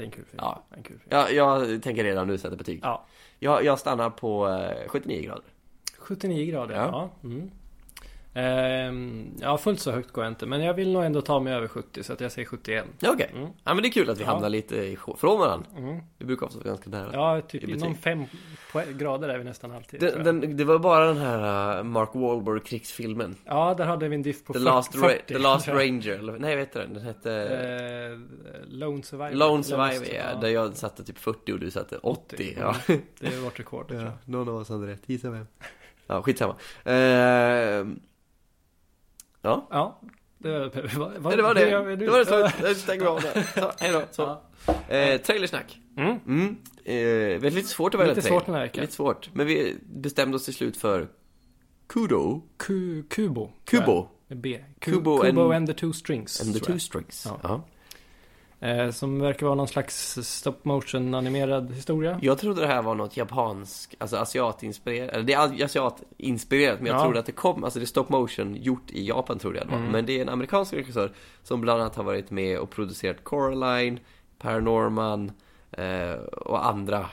Det 0.00 0.04
är 0.04 0.06
en 0.06 0.10
kul 0.12 0.24
film. 0.24 0.38
Ja. 0.42 0.62
En 0.76 0.82
kul 0.82 0.98
film. 0.98 1.08
Jag, 1.10 1.32
jag 1.32 1.82
tänker 1.82 2.04
redan 2.04 2.26
nu 2.26 2.38
sätta 2.38 2.56
betyg. 2.56 2.80
Ja. 2.82 3.04
Jag, 3.38 3.64
jag 3.64 3.78
stannar 3.78 4.10
på 4.10 4.48
eh, 4.48 4.88
79 4.88 5.22
grader. 5.22 5.44
79 5.98 6.50
grader, 6.52 6.74
Ja. 6.74 6.88
ja. 7.22 7.28
Mm. 7.28 7.50
Ehm, 8.34 9.30
ja, 9.40 9.58
fullt 9.58 9.80
så 9.80 9.90
högt 9.90 10.10
går 10.12 10.24
jag 10.24 10.30
inte. 10.30 10.46
Men 10.46 10.62
jag 10.62 10.74
vill 10.74 10.92
nog 10.92 11.04
ändå 11.04 11.20
ta 11.22 11.40
mig 11.40 11.52
över 11.54 11.68
70 11.68 12.02
så 12.02 12.12
att 12.12 12.20
jag 12.20 12.32
säger 12.32 12.46
71. 12.48 12.84
Ja, 12.98 13.10
okej. 13.14 13.30
Mm. 13.34 13.48
Ja, 13.64 13.74
men 13.74 13.82
det 13.82 13.88
är 13.88 13.92
kul 13.92 14.10
att 14.10 14.18
vi 14.18 14.22
Ja. 14.24 14.30
hamnar 14.30 14.48
lite 14.48 14.76
i- 14.76 14.98
från 15.18 15.38
varandra. 15.38 15.66
Mm. 15.76 16.00
Vi 16.18 16.24
brukar 16.24 16.46
ofta 16.46 16.58
vara 16.58 16.68
ganska 16.68 16.90
nära. 16.90 17.10
Ja, 17.12 17.40
typ 17.40 17.62
I 17.62 17.66
betyg. 17.66 17.80
inom 17.82 17.94
5 17.94 18.24
grader 18.98 19.28
är 19.28 19.38
vi 19.38 19.44
nästan 19.44 19.70
alltid. 19.72 20.00
tror 20.00 20.10
Den, 20.10 20.26
jag. 20.26 20.40
den, 20.42 20.56
det 20.56 20.64
var 20.64 20.78
bara 20.78 21.06
den 21.06 21.16
här 21.16 21.78
uh, 21.78 21.84
Mark 21.84 22.10
Wahlberg 22.14 22.60
krigsfilmen. 22.60 23.36
Ja, 23.44 23.74
där 23.74 23.84
hade 23.84 24.08
vi 24.08 24.14
en 24.14 24.22
diff 24.22 24.44
på 24.44 24.52
The 24.52 24.58
40, 24.58 24.64
Last, 24.64 24.94
Ra- 24.94 25.00
40, 25.00 25.22
The 25.26 25.38
Last. 25.38 25.68
Ranger, 25.68 26.18
eller, 26.18 26.32
nej 26.38 26.54
vad 26.54 26.58
heter 26.60 26.80
den? 26.80 26.94
Den 26.94 27.02
hette 27.02 27.32
Eh, 27.32 28.18
Lone 28.68 29.02
Survivor. 29.02 29.34
Lone 29.34 29.62
Survivor, 29.64 30.06
ja, 30.14 30.40
där 30.40 30.48
jag 30.48 30.76
satte 30.76 31.04
typ 31.04 31.18
40 31.18 31.52
och 31.52 31.58
du 31.60 31.70
satte 31.70 31.96
80. 31.98 32.56
Ja. 32.60 32.76
Det 33.20 33.26
är 33.26 33.40
vårt 33.40 33.58
rekord. 33.60 33.88
tror 33.88 34.00
jag. 34.02 34.12
någon 34.24 34.48
av 34.48 34.54
oss 34.56 34.68
hade 34.68 34.86
rätt. 34.86 35.02
Gissa 35.06 35.30
vem. 35.30 35.46
Ja, 36.06 36.22
skitsamma. 36.22 36.52
Uh, 36.86 37.86
ja, 39.42 39.66
Ja, 39.70 40.00
det 40.38 40.50
var, 40.50 41.36
det, 41.36 41.42
var 41.42 41.54
det. 41.54 41.96
Det 41.96 42.10
var 42.10 42.18
det 42.18 42.26
slut. 42.26 42.68
Nu 42.68 42.74
stänger 42.74 43.00
vi 43.00 43.06
av 43.06 43.20
det. 43.20 43.46
Så, 43.54 43.72
hej 43.80 43.92
då. 43.92 44.02
Så. 44.10 44.22
Ja. 44.66 44.94
Eh, 44.96 45.20
trailersnack. 45.20 45.80
Mm. 45.96 46.18
Mm. 46.26 46.56
Eh, 46.84 46.94
det 46.94 47.46
är 47.46 47.50
lite 47.50 47.68
svårt 47.68 47.94
att 47.94 48.00
välja 48.00 48.14
Lite 48.14 48.22
trailer. 48.22 48.38
svårt 48.40 48.46
den 48.46 48.54
här 48.54 48.62
veckan. 48.62 48.80
Lite 48.80 48.92
svårt. 48.94 49.30
Men 49.34 49.46
vi 49.46 49.76
bestämde 49.86 50.36
oss 50.36 50.44
till 50.44 50.54
slut 50.54 50.76
för 50.76 51.08
Kudo. 51.86 52.42
Ku, 52.56 53.02
Kubo. 53.02 53.50
Kubo. 53.64 54.08
B. 54.28 54.58
Ku, 54.80 54.90
Kubo 54.92 55.16
Kubo, 55.22 55.42
and- 55.48 55.56
and, 55.56 55.66
the 55.66 55.74
two 55.74 55.92
strings. 55.92 56.40
And 56.40 56.54
the 56.54 56.60
two 56.60 56.78
strings. 56.78 57.26
Ja. 57.28 57.40
Ja. 57.42 57.64
Eh, 58.62 58.90
som 58.90 59.20
verkar 59.20 59.46
vara 59.46 59.54
någon 59.56 59.68
slags 59.68 60.18
stop 60.22 60.54
motion 60.62 61.14
animerad 61.14 61.72
historia. 61.74 62.18
Jag 62.22 62.38
trodde 62.38 62.60
det 62.60 62.66
här 62.66 62.82
var 62.82 62.94
något 62.94 63.16
japansk, 63.16 63.94
alltså 63.98 64.16
asiatinspirerat, 64.16 65.10
eller 65.10 65.24
det 65.24 65.32
är 65.32 65.64
asiatinspirerat 65.64 66.78
men 66.80 66.86
jag 66.86 66.96
Ja. 66.96 67.02
trodde 67.04 67.18
att 67.20 67.26
det 67.26 67.32
kom, 67.32 67.64
alltså 67.64 67.78
det 67.78 67.84
är 67.84 67.86
stop 67.86 68.06
motion 68.08 68.56
gjort 68.56 68.90
i 68.90 69.06
Japan 69.06 69.38
trodde 69.38 69.58
jag 69.58 69.66
det 69.66 69.70
var. 69.70 69.78
Mm. 69.78 69.92
Men 69.92 70.06
det 70.06 70.18
är 70.18 70.22
en 70.22 70.28
amerikansk 70.28 70.72
regissör 70.72 71.12
som 71.42 71.60
bland 71.60 71.80
annat 71.80 71.96
har 71.96 72.04
varit 72.04 72.30
med 72.30 72.58
och 72.58 72.70
producerat 72.70 73.24
Coraline, 73.24 74.00
Paranorman 74.38 75.32
eh, 75.72 76.12
och 76.24 76.66
andra. 76.66 77.06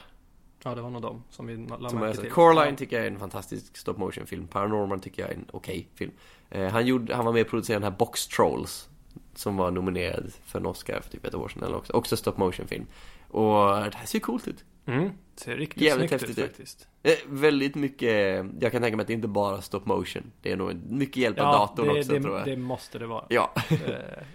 Ja, 0.63 0.75
det 0.75 0.81
var 0.81 0.89
nog 0.89 1.01
de 1.01 1.23
som 1.29 1.47
vi 1.47 1.67
la 1.79 1.89
Som 1.89 1.99
märke 1.99 2.21
till. 2.21 2.31
Coraline 2.31 2.75
tycker 2.75 2.95
jag 2.95 3.05
är 3.05 3.11
en 3.11 3.19
fantastisk 3.19 3.77
stop 3.77 3.93
motion 3.97 4.25
film. 4.25 4.47
Paranorman 4.47 4.99
tycker 4.99 5.21
jag 5.21 5.31
är 5.31 5.35
en 5.35 5.45
okej 5.51 5.87
film. 5.95 6.11
Eh, 6.49 6.67
han, 6.67 6.85
gjorde, 6.85 7.15
han 7.15 7.25
var 7.25 7.33
med 7.33 7.41
och 7.41 7.47
producerade 7.49 7.85
den 7.85 7.91
här 7.91 7.97
Box 7.99 8.27
Trolls. 8.27 8.89
Som 9.37 9.57
var 9.57 9.71
nominerad 9.71 10.33
för 10.45 10.59
en 10.59 10.65
Oscar 10.65 11.01
för 11.01 11.09
typ 11.09 11.25
ett 11.25 11.35
år 11.35 11.47
sedan 11.49 11.63
eller 11.63 11.77
också. 11.77 11.93
Också 11.93 12.17
stop 12.17 12.33
motion 12.37 12.67
film. 12.67 12.85
Och 13.27 13.65
det 13.65 13.95
här 13.95 14.05
ser 14.05 14.19
coolt 14.19 14.47
ut. 14.47 14.63
Mm. 14.85 15.09
Ser 15.35 15.55
riktigt 15.57 15.83
Jävligt 15.83 16.09
snyggt 16.09 16.23
ut 16.29 16.39
faktiskt. 16.45 16.87
Eh, 17.03 17.13
väldigt 17.27 17.75
mycket, 17.75 18.45
jag 18.59 18.71
kan 18.71 18.81
tänka 18.81 18.95
mig 18.97 19.01
att 19.01 19.07
det 19.07 19.13
inte 19.13 19.27
bara 19.27 19.61
stop 19.61 19.81
motion. 19.85 20.23
Det 20.41 20.51
är 20.51 20.55
nog 20.55 20.73
mycket 20.89 21.17
hjälp 21.17 21.39
av 21.39 21.45
datorn 21.53 21.87
det, 21.87 21.99
också 21.99 22.13
det, 22.13 22.21
tror 22.21 22.37
jag. 22.37 22.45
det 22.47 22.57
måste 22.57 22.99
det 22.99 23.07
vara. 23.07 23.25
Ja, 23.29 23.53
Eh, 23.69 23.77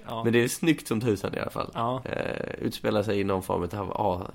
ja. 0.09 0.25
men 0.25 0.33
det 0.33 0.39
är 0.45 0.49
snyggt 0.49 0.87
som 0.89 1.01
tusan 1.01 1.35
i 1.35 1.39
alla 1.41 1.51
fall. 1.51 1.71
ja. 1.75 2.03
Eh, 2.05 2.55
utspelar 2.59 3.03
sig 3.03 3.21
i 3.21 3.25
någon 3.25 3.43
form 3.43 3.69
av 3.93 4.31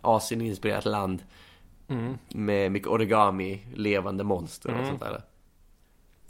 Asien-inspirerat 0.00 0.84
land 0.84 1.22
Mm. 1.88 2.18
med 2.28 2.72
mycket 2.72 2.88
origami, 2.88 3.62
levande 3.74 4.24
monster 4.24 4.68
och 4.70 4.74
Mm. 4.78 4.88
sånt 4.88 5.00
där. 5.00 5.22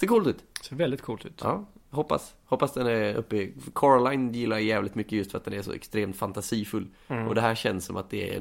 Ser 0.00 0.06
coolt 0.06 0.26
ut. 0.26 0.44
Ser 0.62 0.76
väldigt 0.76 1.02
coolt 1.02 1.24
ut. 1.26 1.40
Ja, 1.44 1.64
hoppas. 1.90 2.34
Hoppas 2.44 2.72
den 2.72 2.86
är 2.86 3.14
uppe 3.14 3.36
i... 3.36 3.52
Coraline 3.72 4.32
gillar 4.32 4.56
jag 4.56 4.66
jävligt 4.66 4.94
mycket 4.94 5.12
just 5.12 5.30
för 5.30 5.38
att 5.38 5.44
den 5.44 5.54
är 5.54 5.62
så 5.62 5.72
extremt 5.72 6.16
fantasifull. 6.16 6.86
Mm. 7.08 7.28
Och 7.28 7.34
det 7.34 7.40
här 7.40 7.54
känns 7.54 7.84
som 7.84 7.96
att 7.96 8.10
det 8.10 8.30
är 8.34 8.36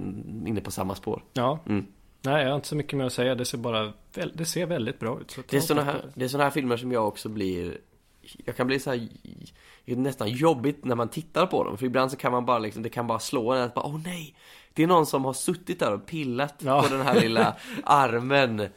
inne 0.47 0.61
på 0.61 0.71
samma 0.71 0.95
spår. 0.95 1.23
Ja. 1.33 1.59
Mm. 1.67 1.85
Nej, 2.21 2.43
jag 2.43 2.49
har 2.49 2.55
inte 2.55 2.67
så 2.67 2.75
mycket 2.75 2.97
mer 2.97 3.05
att 3.05 3.13
säga. 3.13 3.35
Det 3.35 3.45
ser 3.45 3.57
bara 3.57 3.93
det 4.33 4.45
ser 4.45 4.65
väldigt 4.65 4.99
bra 4.99 5.19
ut. 5.19 5.37
Det 5.49 5.57
är 5.57 5.61
såna 5.61 5.83
här, 5.83 6.05
det. 6.13 6.25
är 6.25 6.27
såna 6.29 6.43
här 6.43 6.51
filmer 6.51 6.77
som 6.77 6.91
jag 6.91 7.07
också 7.07 7.29
blir 7.29 7.77
Jag 8.45 8.55
kan 8.55 8.67
bli 8.67 8.79
så 8.79 8.89
här 8.89 9.07
nästan 9.85 10.29
jobbigt 10.29 10.85
när 10.85 10.95
man 10.95 11.09
tittar 11.09 11.45
på 11.45 11.63
dem 11.63 11.77
För 11.77 11.85
ibland 11.85 12.11
så 12.11 12.17
kan 12.17 12.31
man 12.31 12.45
bara 12.45 12.59
liksom, 12.59 12.83
det 12.83 12.89
kan 12.89 13.07
bara 13.07 13.19
slå 13.19 13.51
en 13.51 13.61
att 13.61 13.73
bara, 13.73 13.85
åh 13.85 13.99
nej 14.03 14.35
Det 14.73 14.83
är 14.83 14.87
någon 14.87 15.05
som 15.05 15.25
har 15.25 15.33
suttit 15.33 15.79
där 15.79 15.93
och 15.93 16.05
pillat 16.05 16.53
Ja. 16.59 16.81
på 16.81 16.89
den 16.89 17.01
här 17.01 17.21
lilla 17.21 17.55
armen 17.83 18.67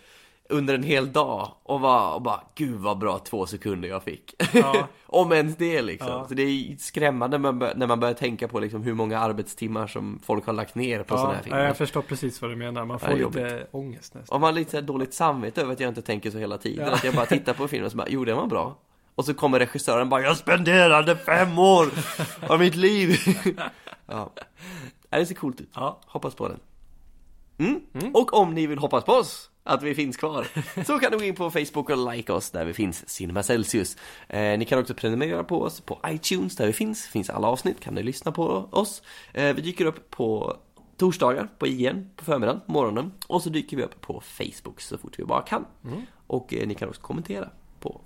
Under 0.50 0.74
en 0.74 0.82
hel 0.82 1.12
dag 1.12 1.52
och 1.62 1.80
bara, 1.80 2.14
och 2.14 2.22
bara 2.22 2.40
gud 2.54 2.80
vad 2.80 2.98
bra 2.98 3.18
två 3.18 3.46
sekunder 3.46 3.88
jag 3.88 4.02
fick 4.02 4.34
Ja. 4.52 4.88
Om 5.06 5.32
ens 5.32 5.56
det 5.56 5.82
liksom 5.82 6.08
Ja. 6.08 6.26
Så 6.28 6.34
det 6.34 6.42
är 6.42 6.76
skrämmande 6.76 7.38
när 7.38 7.42
man, 7.42 7.58
bör, 7.58 7.74
när 7.76 7.86
man 7.86 8.00
börjar 8.00 8.14
tänka 8.14 8.48
på 8.48 8.60
liksom 8.60 8.82
hur 8.82 8.94
många 8.94 9.18
arbetstimmar 9.18 9.86
som 9.86 10.20
folk 10.24 10.46
har 10.46 10.52
lagt 10.52 10.74
ner 10.74 11.02
på 11.02 11.16
såna 11.16 11.28
här 11.28 11.36
Ja, 11.36 11.42
filmer 11.42 11.64
jag 11.64 11.76
förstår 11.76 12.02
precis 12.02 12.42
vad 12.42 12.50
du 12.50 12.56
menar. 12.56 12.84
Man 12.84 12.98
Ja, 13.02 13.08
får 13.08 13.18
jobbigt. 13.18 13.42
lite 13.42 13.66
ångest 13.70 14.14
nästan. 14.14 14.34
Om 14.36 14.40
man 14.40 14.48
har 14.48 14.52
lite 14.52 14.70
så 14.70 14.76
här 14.76 14.82
dåligt 14.82 15.14
samvete 15.14 15.62
över 15.62 15.72
att 15.72 15.80
jag 15.80 15.88
inte 15.88 16.02
tänker 16.02 16.30
så 16.30 16.38
hela 16.38 16.58
tiden. 16.58 16.86
Ja. 16.86 16.92
Att 16.94 17.04
jag 17.04 17.14
bara 17.14 17.26
tittar 17.26 17.52
på 17.54 17.68
filmen 17.68 17.86
och 17.86 17.90
så 17.92 17.96
bara, 17.98 18.08
jo 18.08 18.24
den 18.24 18.36
var 18.36 18.46
bra. 18.46 18.78
Och 19.14 19.24
så 19.24 19.34
kommer 19.34 19.58
regissören 19.58 20.08
bara, 20.08 20.22
jag 20.22 20.36
spenderade 20.36 21.16
fem 21.16 21.58
år 21.58 21.86
av 22.48 22.58
mitt 22.58 22.74
liv. 22.76 23.16
ja. 24.06 24.30
Ja, 25.10 25.18
Det 25.18 25.26
ser 25.26 25.34
coolt 25.34 25.60
ut. 25.60 25.70
Ja. 25.74 25.98
Hoppas 26.06 26.34
på 26.34 26.48
den. 26.48 26.60
Mm. 27.58 27.80
Mm. 27.94 28.14
Och 28.14 28.34
om 28.34 28.54
ni 28.54 28.66
vill 28.66 28.78
hoppas 28.78 29.04
på 29.04 29.12
oss, 29.12 29.50
att 29.68 29.82
vi 29.82 29.94
finns 29.94 30.16
kvar. 30.16 30.46
Så 30.86 30.98
kan 30.98 31.12
du 31.12 31.18
gå 31.18 31.24
in 31.24 31.34
på 31.34 31.50
Facebook 31.50 31.90
och 31.90 32.12
like 32.12 32.32
oss 32.32 32.50
där 32.50 32.64
vi 32.64 32.72
finns, 32.72 33.08
Cinema 33.08 33.42
Celsius. 33.42 33.96
Eh, 34.28 34.58
ni 34.58 34.64
kan 34.64 34.78
också 34.78 34.94
prenumerera 34.94 35.44
på 35.44 35.62
oss 35.62 35.80
på 35.80 35.98
iTunes 36.06 36.56
där 36.56 36.66
vi 36.66 36.72
finns. 36.72 37.06
Finns 37.06 37.30
alla 37.30 37.48
avsnitt, 37.48 37.80
kan 37.80 37.94
ni 37.94 38.02
lyssna 38.02 38.32
på 38.32 38.68
oss. 38.70 39.02
Eh, 39.32 39.54
vi 39.54 39.62
dyker 39.62 39.84
upp 39.84 40.10
på 40.10 40.56
torsdagar 40.96 41.48
på 41.58 41.66
IGN 41.66 42.10
på 42.16 42.24
förmiddagen, 42.24 42.60
morgonen. 42.66 43.12
Och 43.26 43.42
så 43.42 43.50
dyker 43.50 43.76
vi 43.76 43.82
upp 43.82 44.00
på 44.00 44.20
Facebook 44.20 44.80
så 44.80 44.98
fort 44.98 45.18
vi 45.18 45.24
bara 45.24 45.42
kan. 45.42 45.64
Mm. 45.84 46.02
Och 46.26 46.54
eh, 46.54 46.66
ni 46.66 46.74
kan 46.74 46.88
också 46.88 47.00
kommentera 47.00 47.48
på 47.80 48.00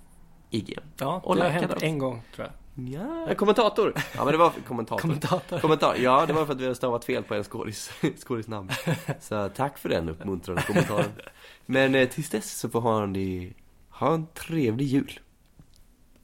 IGN. 0.49 0.79
Ja, 0.97 1.21
det 1.35 1.43
har 1.43 1.49
hänt 1.49 1.83
en 1.83 1.97
gång 1.97 2.21
tror 2.35 2.47
jag. 2.47 2.62
Ja, 2.75 3.25
en 3.27 3.35
kommentator. 3.35 3.93
Ja, 4.15 4.23
men 4.23 4.31
det 4.31 4.37
var 4.37 4.53
kommentator. 4.67 5.01
Kommentator. 5.01 5.59
Kommentar. 5.59 5.95
Ja, 5.95 6.25
det 6.25 6.33
var 6.33 6.45
för 6.45 6.53
att 6.53 6.59
vi 6.59 6.63
hade 6.63 6.75
stavat 6.75 7.05
fel 7.05 7.23
på 7.23 7.33
en 7.33 7.43
skådis, 7.43 7.91
skådis 8.17 8.47
namn. 8.47 8.69
Så 9.19 9.49
tack 9.49 9.77
för 9.77 9.89
den 9.89 10.09
uppmuntrande 10.09 10.61
kommentaren. 10.61 11.11
Men 11.65 11.95
eh, 11.95 12.09
tills 12.09 12.29
dess 12.29 12.59
så 12.59 12.69
får 12.69 12.81
ha 12.81 13.05
ni 13.05 13.53
ha 13.89 14.13
en 14.13 14.27
trevlig 14.27 14.85
jul. 14.85 15.19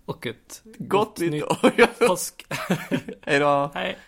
Och 0.05 0.27
ett 0.27 0.61
Gott 0.77 1.19
nytt 1.19 1.43
år! 1.43 1.87
påsk. 2.07 2.45
Hej 3.21 3.39
då! 3.39 3.71
Hej. 3.73 3.97